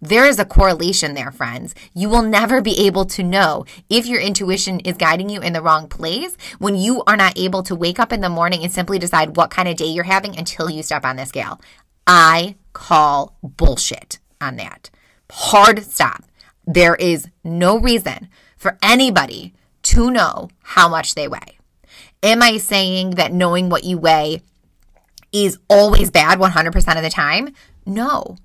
There 0.00 0.26
is 0.26 0.38
a 0.38 0.44
correlation 0.44 1.14
there, 1.14 1.30
friends. 1.30 1.74
You 1.94 2.08
will 2.08 2.22
never 2.22 2.60
be 2.60 2.86
able 2.86 3.06
to 3.06 3.22
know 3.22 3.64
if 3.88 4.06
your 4.06 4.20
intuition 4.20 4.80
is 4.80 4.96
guiding 4.96 5.28
you 5.28 5.40
in 5.40 5.52
the 5.52 5.62
wrong 5.62 5.88
place 5.88 6.36
when 6.58 6.76
you 6.76 7.02
are 7.06 7.16
not 7.16 7.38
able 7.38 7.62
to 7.64 7.74
wake 7.74 7.98
up 7.98 8.12
in 8.12 8.20
the 8.20 8.28
morning 8.28 8.62
and 8.62 8.72
simply 8.72 8.98
decide 8.98 9.36
what 9.36 9.50
kind 9.50 9.68
of 9.68 9.76
day 9.76 9.86
you're 9.86 10.04
having 10.04 10.36
until 10.38 10.68
you 10.70 10.82
step 10.82 11.04
on 11.04 11.16
the 11.16 11.24
scale. 11.24 11.60
I 12.06 12.56
call 12.72 13.36
bullshit 13.42 14.18
on 14.40 14.56
that. 14.56 14.90
Hard 15.30 15.82
stop. 15.82 16.24
There 16.66 16.94
is 16.94 17.28
no 17.42 17.78
reason 17.78 18.28
for 18.56 18.76
anybody 18.82 19.54
to 19.84 20.10
know 20.10 20.50
how 20.62 20.88
much 20.88 21.14
they 21.14 21.28
weigh. 21.28 21.58
Am 22.22 22.42
I 22.42 22.58
saying 22.58 23.10
that 23.12 23.32
knowing 23.32 23.68
what 23.68 23.84
you 23.84 23.98
weigh 23.98 24.42
is 25.32 25.58
always 25.68 26.10
bad 26.10 26.38
100% 26.38 26.96
of 26.96 27.02
the 27.02 27.10
time? 27.10 27.54
No. 27.84 28.36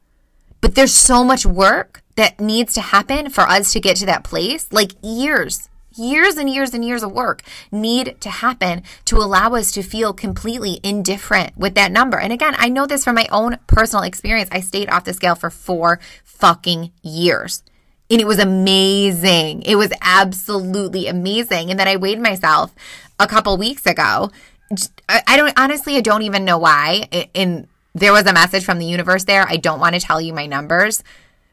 But 0.61 0.75
there's 0.75 0.93
so 0.93 1.23
much 1.23 1.45
work 1.45 2.03
that 2.15 2.39
needs 2.39 2.73
to 2.75 2.81
happen 2.81 3.29
for 3.29 3.41
us 3.41 3.73
to 3.73 3.79
get 3.79 3.97
to 3.97 4.05
that 4.05 4.23
place, 4.23 4.67
like 4.71 4.91
years, 5.01 5.69
years 5.95 6.37
and 6.37 6.49
years 6.49 6.73
and 6.73 6.85
years 6.85 7.03
of 7.03 7.11
work 7.11 7.41
need 7.71 8.15
to 8.21 8.29
happen 8.29 8.83
to 9.05 9.17
allow 9.17 9.55
us 9.55 9.71
to 9.71 9.81
feel 9.81 10.13
completely 10.13 10.79
indifferent 10.83 11.57
with 11.57 11.75
that 11.75 11.91
number. 11.91 12.19
And 12.19 12.31
again, 12.31 12.55
I 12.57 12.69
know 12.69 12.85
this 12.85 13.03
from 13.03 13.15
my 13.15 13.27
own 13.31 13.57
personal 13.67 14.03
experience. 14.03 14.49
I 14.51 14.61
stayed 14.61 14.89
off 14.89 15.03
the 15.03 15.13
scale 15.13 15.35
for 15.35 15.49
four 15.49 15.99
fucking 16.23 16.91
years. 17.01 17.63
And 18.09 18.21
it 18.21 18.27
was 18.27 18.39
amazing. 18.39 19.63
It 19.63 19.75
was 19.75 19.91
absolutely 20.01 21.07
amazing. 21.07 21.71
And 21.71 21.79
then 21.79 21.87
I 21.87 21.95
weighed 21.95 22.19
myself 22.19 22.73
a 23.19 23.27
couple 23.27 23.57
weeks 23.57 23.85
ago. 23.85 24.31
I 25.09 25.37
don't 25.37 25.57
honestly, 25.57 25.97
I 25.97 26.01
don't 26.01 26.21
even 26.21 26.45
know 26.45 26.57
why. 26.57 27.07
In 27.33 27.67
there 27.93 28.13
was 28.13 28.25
a 28.25 28.33
message 28.33 28.63
from 28.63 28.79
the 28.79 28.85
universe 28.85 29.25
there. 29.25 29.45
I 29.47 29.57
don't 29.57 29.79
want 29.79 29.95
to 29.95 30.01
tell 30.01 30.21
you 30.21 30.33
my 30.33 30.45
numbers, 30.45 31.03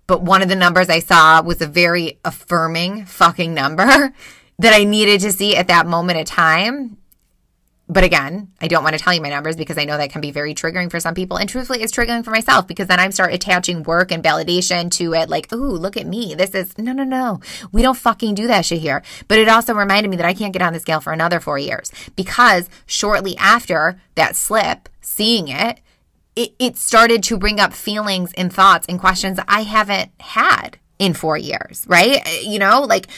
but 0.07 0.22
one 0.22 0.42
of 0.42 0.48
the 0.48 0.57
numbers 0.57 0.88
I 0.88 1.01
saw 1.01 1.42
was 1.42 1.61
a 1.61 1.66
very 1.66 2.18
affirming 2.24 3.05
fucking 3.07 3.53
number 3.53 4.14
that 4.59 4.74
I 4.74 4.85
needed 4.85 5.20
to 5.20 5.33
see 5.33 5.57
at 5.57 5.68
that 5.68 5.87
moment 5.87 6.20
of 6.20 6.27
time. 6.27 6.98
But 7.90 8.05
again, 8.05 8.53
I 8.61 8.68
don't 8.68 8.85
want 8.85 8.98
to 8.98 9.03
tell 9.03 9.14
you 9.14 9.22
my 9.22 9.31
numbers 9.31 9.57
because 9.57 9.79
I 9.79 9.87
know 9.87 9.96
that 9.96 10.11
can 10.11 10.20
be 10.20 10.31
very 10.31 10.55
triggering 10.55 10.90
for 10.90 11.01
some 11.01 11.14
people. 11.14 11.38
And 11.38 11.48
truthfully, 11.48 11.83
it's 11.83 11.92
triggering 11.92 12.22
for 12.22 12.31
myself 12.31 12.66
because 12.66 12.87
then 12.87 13.01
I 13.01 13.09
start 13.09 13.33
attaching 13.33 13.83
work 13.83 14.12
and 14.12 14.22
validation 14.22 14.90
to 14.92 15.14
it 15.14 15.31
like, 15.31 15.51
ooh, 15.55 15.72
look 15.72 15.96
at 15.96 16.07
me. 16.07 16.35
This 16.35 16.51
is 16.51 16.77
no, 16.77 16.92
no, 16.92 17.05
no. 17.05 17.40
We 17.72 17.81
don't 17.81 17.96
fucking 17.96 18.35
do 18.35 18.46
that 18.46 18.66
shit 18.66 18.81
here. 18.81 19.03
But 19.27 19.38
it 19.38 19.48
also 19.48 19.72
reminded 19.72 20.11
me 20.11 20.18
that 20.18 20.27
I 20.27 20.35
can't 20.35 20.53
get 20.53 20.61
on 20.61 20.74
the 20.74 20.81
scale 20.81 21.01
for 21.01 21.14
another 21.14 21.40
four 21.40 21.59
years 21.59 21.90
because 22.14 22.68
shortly 22.85 23.38
after 23.38 23.98
that 24.16 24.37
slip, 24.37 24.90
seeing 25.01 25.48
it, 25.48 25.81
it, 26.38 26.55
it 26.61 26.77
started 26.77 27.24
to 27.24 27.37
bring 27.37 27.59
up 27.59 27.72
feelings 27.72 28.33
and 28.35 28.53
thoughts 28.53 28.87
and 28.88 29.01
questions 29.01 29.40
I 29.48 29.62
haven't 29.62 30.12
had 30.20 30.79
in 31.01 31.12
four 31.12 31.37
years, 31.37 31.85
right? 31.88 32.22
You 32.44 32.61
know, 32.61 32.83
like 32.83 33.09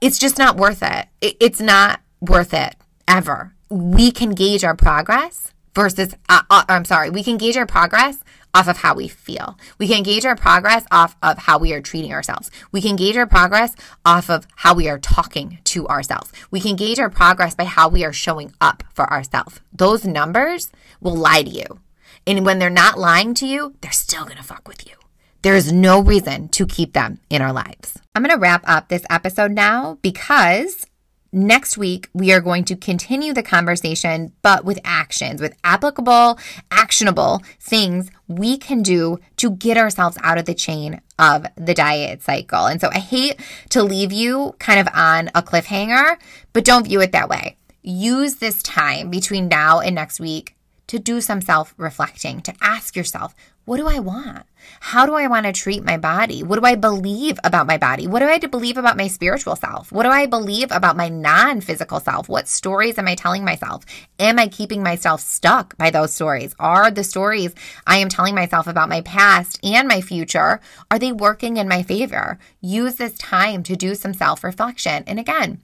it's 0.00 0.18
just 0.18 0.38
not 0.38 0.56
worth 0.56 0.82
it. 0.82 1.06
it 1.20 1.36
it's 1.38 1.60
not 1.60 2.00
worth 2.20 2.52
it 2.52 2.74
ever. 3.06 3.54
we 3.70 4.10
can 4.10 4.30
gauge 4.30 4.64
our 4.64 4.74
progress 4.74 5.52
versus, 5.74 6.14
uh, 6.28 6.42
uh, 6.50 6.64
I'm 6.68 6.84
sorry, 6.84 7.10
we 7.10 7.22
can 7.22 7.38
gauge 7.38 7.56
our 7.56 7.64
progress 7.64 8.18
off 8.52 8.68
of 8.68 8.78
how 8.78 8.94
we 8.94 9.06
feel. 9.06 9.56
We 9.78 9.86
can 9.86 10.02
gauge 10.02 10.26
our 10.26 10.36
progress 10.36 10.84
off 10.90 11.16
of 11.22 11.38
how 11.38 11.58
we 11.58 11.72
are 11.72 11.80
treating 11.80 12.12
ourselves. 12.12 12.50
We 12.72 12.82
can 12.82 12.96
gauge 12.96 13.16
our 13.16 13.26
progress 13.26 13.76
off 14.04 14.28
of 14.28 14.48
how 14.56 14.74
we 14.74 14.88
are 14.88 14.98
talking 14.98 15.58
to 15.64 15.86
ourselves. 15.86 16.32
We 16.50 16.60
can 16.60 16.74
gauge 16.74 16.98
our 16.98 17.08
progress 17.08 17.54
by 17.54 17.64
how 17.64 17.88
we 17.88 18.04
are 18.04 18.12
showing 18.12 18.52
up 18.60 18.82
for 18.92 19.08
ourselves. 19.10 19.60
Those 19.72 20.04
numbers 20.04 20.70
will 21.00 21.16
lie 21.16 21.44
to 21.44 21.50
you. 21.50 21.80
And 22.26 22.44
when 22.46 22.58
they're 22.58 22.70
not 22.70 22.98
lying 22.98 23.34
to 23.34 23.46
you, 23.46 23.74
they're 23.80 23.92
still 23.92 24.24
going 24.24 24.36
to 24.36 24.42
fuck 24.42 24.68
with 24.68 24.86
you. 24.86 24.94
There 25.42 25.56
is 25.56 25.72
no 25.72 26.00
reason 26.00 26.48
to 26.50 26.66
keep 26.66 26.92
them 26.92 27.18
in 27.28 27.42
our 27.42 27.52
lives. 27.52 27.98
I'm 28.14 28.22
going 28.22 28.34
to 28.34 28.40
wrap 28.40 28.62
up 28.66 28.88
this 28.88 29.04
episode 29.10 29.50
now 29.50 29.98
because 30.02 30.86
Next 31.34 31.78
week, 31.78 32.10
we 32.12 32.30
are 32.30 32.42
going 32.42 32.62
to 32.66 32.76
continue 32.76 33.32
the 33.32 33.42
conversation, 33.42 34.32
but 34.42 34.66
with 34.66 34.78
actions, 34.84 35.40
with 35.40 35.56
applicable, 35.64 36.38
actionable 36.70 37.40
things 37.58 38.10
we 38.28 38.58
can 38.58 38.82
do 38.82 39.18
to 39.38 39.52
get 39.52 39.78
ourselves 39.78 40.18
out 40.22 40.36
of 40.36 40.44
the 40.44 40.52
chain 40.52 41.00
of 41.18 41.46
the 41.56 41.72
diet 41.72 42.20
cycle. 42.20 42.66
And 42.66 42.82
so 42.82 42.90
I 42.92 42.98
hate 42.98 43.40
to 43.70 43.82
leave 43.82 44.12
you 44.12 44.54
kind 44.58 44.78
of 44.78 44.88
on 44.92 45.30
a 45.34 45.42
cliffhanger, 45.42 46.18
but 46.52 46.66
don't 46.66 46.86
view 46.86 47.00
it 47.00 47.12
that 47.12 47.30
way. 47.30 47.56
Use 47.80 48.34
this 48.34 48.62
time 48.62 49.08
between 49.08 49.48
now 49.48 49.80
and 49.80 49.94
next 49.94 50.20
week 50.20 50.54
to 50.88 50.98
do 50.98 51.20
some 51.20 51.40
self 51.40 51.74
reflecting, 51.76 52.40
to 52.42 52.54
ask 52.60 52.96
yourself, 52.96 53.34
what 53.64 53.76
do 53.76 53.86
I 53.86 54.00
want? 54.00 54.44
How 54.80 55.06
do 55.06 55.14
I 55.14 55.28
want 55.28 55.46
to 55.46 55.52
treat 55.52 55.84
my 55.84 55.96
body? 55.96 56.42
What 56.42 56.58
do 56.58 56.66
I 56.66 56.74
believe 56.74 57.38
about 57.44 57.68
my 57.68 57.78
body? 57.78 58.08
What 58.08 58.18
do 58.18 58.26
I 58.26 58.38
believe 58.38 58.76
about 58.76 58.96
my 58.96 59.06
spiritual 59.06 59.54
self? 59.54 59.92
What 59.92 60.02
do 60.02 60.08
I 60.08 60.26
believe 60.26 60.72
about 60.72 60.96
my 60.96 61.08
non 61.08 61.60
physical 61.60 62.00
self? 62.00 62.28
What 62.28 62.48
stories 62.48 62.98
am 62.98 63.06
I 63.06 63.14
telling 63.14 63.44
myself? 63.44 63.84
Am 64.18 64.40
I 64.40 64.48
keeping 64.48 64.82
myself 64.82 65.20
stuck 65.20 65.76
by 65.76 65.90
those 65.90 66.12
stories? 66.12 66.56
Are 66.58 66.90
the 66.90 67.04
stories 67.04 67.54
I 67.86 67.98
am 67.98 68.08
telling 68.08 68.34
myself 68.34 68.66
about 68.66 68.88
my 68.88 69.00
past 69.02 69.60
and 69.64 69.86
my 69.86 70.00
future, 70.00 70.60
are 70.90 70.98
they 70.98 71.12
working 71.12 71.56
in 71.56 71.68
my 71.68 71.84
favor? 71.84 72.40
Use 72.60 72.96
this 72.96 73.16
time 73.16 73.62
to 73.62 73.76
do 73.76 73.94
some 73.94 74.12
self 74.12 74.42
reflection. 74.42 75.04
And 75.06 75.20
again, 75.20 75.60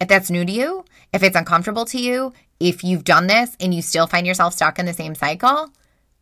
if 0.00 0.08
that's 0.08 0.30
new 0.30 0.44
to 0.44 0.52
you, 0.52 0.84
if 1.12 1.22
it's 1.22 1.36
uncomfortable 1.36 1.84
to 1.86 2.00
you, 2.00 2.32
if 2.58 2.82
you've 2.82 3.04
done 3.04 3.26
this 3.26 3.56
and 3.60 3.74
you 3.74 3.82
still 3.82 4.06
find 4.06 4.26
yourself 4.26 4.54
stuck 4.54 4.78
in 4.78 4.86
the 4.86 4.92
same 4.92 5.14
cycle, 5.14 5.70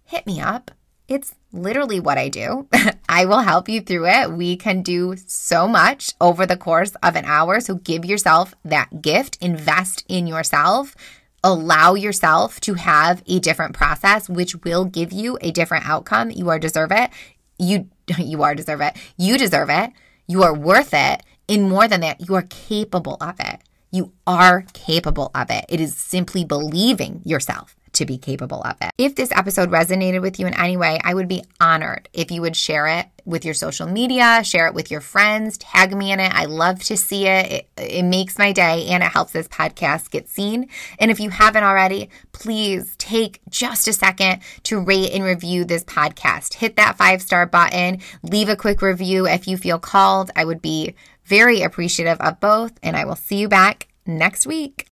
hit 0.05 0.27
me 0.27 0.41
up. 0.41 0.71
It's 1.07 1.35
literally 1.53 2.01
what 2.01 2.19
I 2.19 2.29
do. 2.29 2.69
I 3.09 3.25
will 3.25 3.41
help 3.41 3.69
you 3.69 3.81
through 3.81 4.09
it. 4.09 4.33
We 4.33 4.57
can 4.57 4.83
do 4.83 5.17
so 5.27 5.67
much 5.67 6.13
over 6.21 6.45
the 6.45 6.57
course 6.57 6.95
of 7.03 7.17
an 7.17 7.25
hour. 7.25 7.61
So 7.61 7.77
give 7.77 8.05
yourself 8.05 8.55
that 8.65 9.01
gift, 9.01 9.39
invest 9.41 10.05
in 10.09 10.27
yourself, 10.27 10.95
allow 11.43 11.95
yourself 11.95 12.61
to 12.61 12.75
have 12.75 13.23
a 13.27 13.39
different 13.39 13.75
process, 13.75 14.29
which 14.29 14.57
will 14.65 14.85
give 14.85 15.13
you 15.13 15.39
a 15.41 15.51
different 15.51 15.89
outcome. 15.89 16.31
You 16.31 16.51
are 16.51 16.59
deserve 16.59 16.93
it. 16.93 17.11
You, 17.59 17.89
you 18.19 18.43
are 18.43 18.55
deserve 18.55 18.81
it. 18.83 18.97
You 19.17 19.39
deserve 19.39 19.71
it. 19.71 19.93
You 20.27 20.43
are 20.43 20.55
worth 20.55 20.93
it. 20.93 21.23
And 21.49 21.71
more 21.71 21.89
than 21.89 22.03
that, 22.03 22.29
you 22.29 22.35
are 22.35 22.43
capable 22.43 23.17
of 23.21 23.37
it. 23.41 23.61
You 23.91 24.13
are 24.27 24.65
capable 24.73 25.31
of 25.35 25.51
it. 25.51 25.65
It 25.69 25.81
is 25.81 25.97
simply 25.97 26.45
believing 26.45 27.23
yourself 27.25 27.75
to 27.93 28.07
be 28.07 28.19
capable 28.19 28.63
of 28.63 28.77
it. 28.81 28.91
If 28.99 29.15
this 29.15 29.33
episode 29.33 29.71
resonated 29.71 30.21
with 30.21 30.39
you 30.39 30.47
in 30.47 30.55
any 30.55 30.77
way, 30.77 30.99
I 31.03 31.15
would 31.15 31.29
be 31.29 31.45
honored 31.61 32.09
if 32.13 32.31
you 32.31 32.43
would 32.43 32.57
share 32.57 32.87
it 32.87 33.07
with 33.25 33.45
your 33.45 33.55
social 33.55 33.87
media, 33.87 34.43
share 34.45 34.67
it 34.67 34.75
with 34.75 34.91
your 34.91 35.01
friends, 35.01 35.59
tag 35.59 35.97
me 35.97 36.13
in 36.13 36.21
it. 36.21 36.33
I 36.35 36.47
love 36.47 36.83
to 36.85 36.97
see 36.97 37.27
it. 37.27 37.53
it. 37.53 37.69
It 37.77 38.03
makes 38.05 38.39
my 38.39 38.53
day 38.53 38.87
and 38.89 39.03
it 39.03 39.13
helps 39.13 39.33
this 39.33 39.49
podcast 39.49 40.11
get 40.11 40.29
seen. 40.29 40.69
And 40.99 41.11
if 41.11 41.21
you 41.21 41.31
haven't 41.31 41.65
already, 41.65 42.09
please 42.33 42.95
take 42.97 43.41
just 43.49 43.89
a 43.89 43.93
second 43.93 44.41
to 44.65 44.81
rate 44.81 45.13
and 45.13 45.25
review 45.25 45.65
this 45.65 45.85
podcast. 45.85 46.55
Hit 46.55 46.77
that 46.77 46.97
five 46.97 47.21
star 47.21 47.47
button, 47.47 48.01
leave 48.23 48.49
a 48.49 48.57
quick 48.57 48.81
review 48.81 49.27
if 49.27 49.49
you 49.49 49.57
feel 49.57 49.79
called. 49.79 50.31
I 50.37 50.45
would 50.45 50.63
be 50.63 50.95
very 51.29 51.63
appreciative 51.63 52.21
of 52.21 52.41
both, 52.41 52.73
and 52.83 52.97
I 52.97 53.05
will 53.05 53.17
see 53.17 53.37
you 53.37 53.49
back 53.49 53.89
next 54.07 54.47
week. 54.47 54.87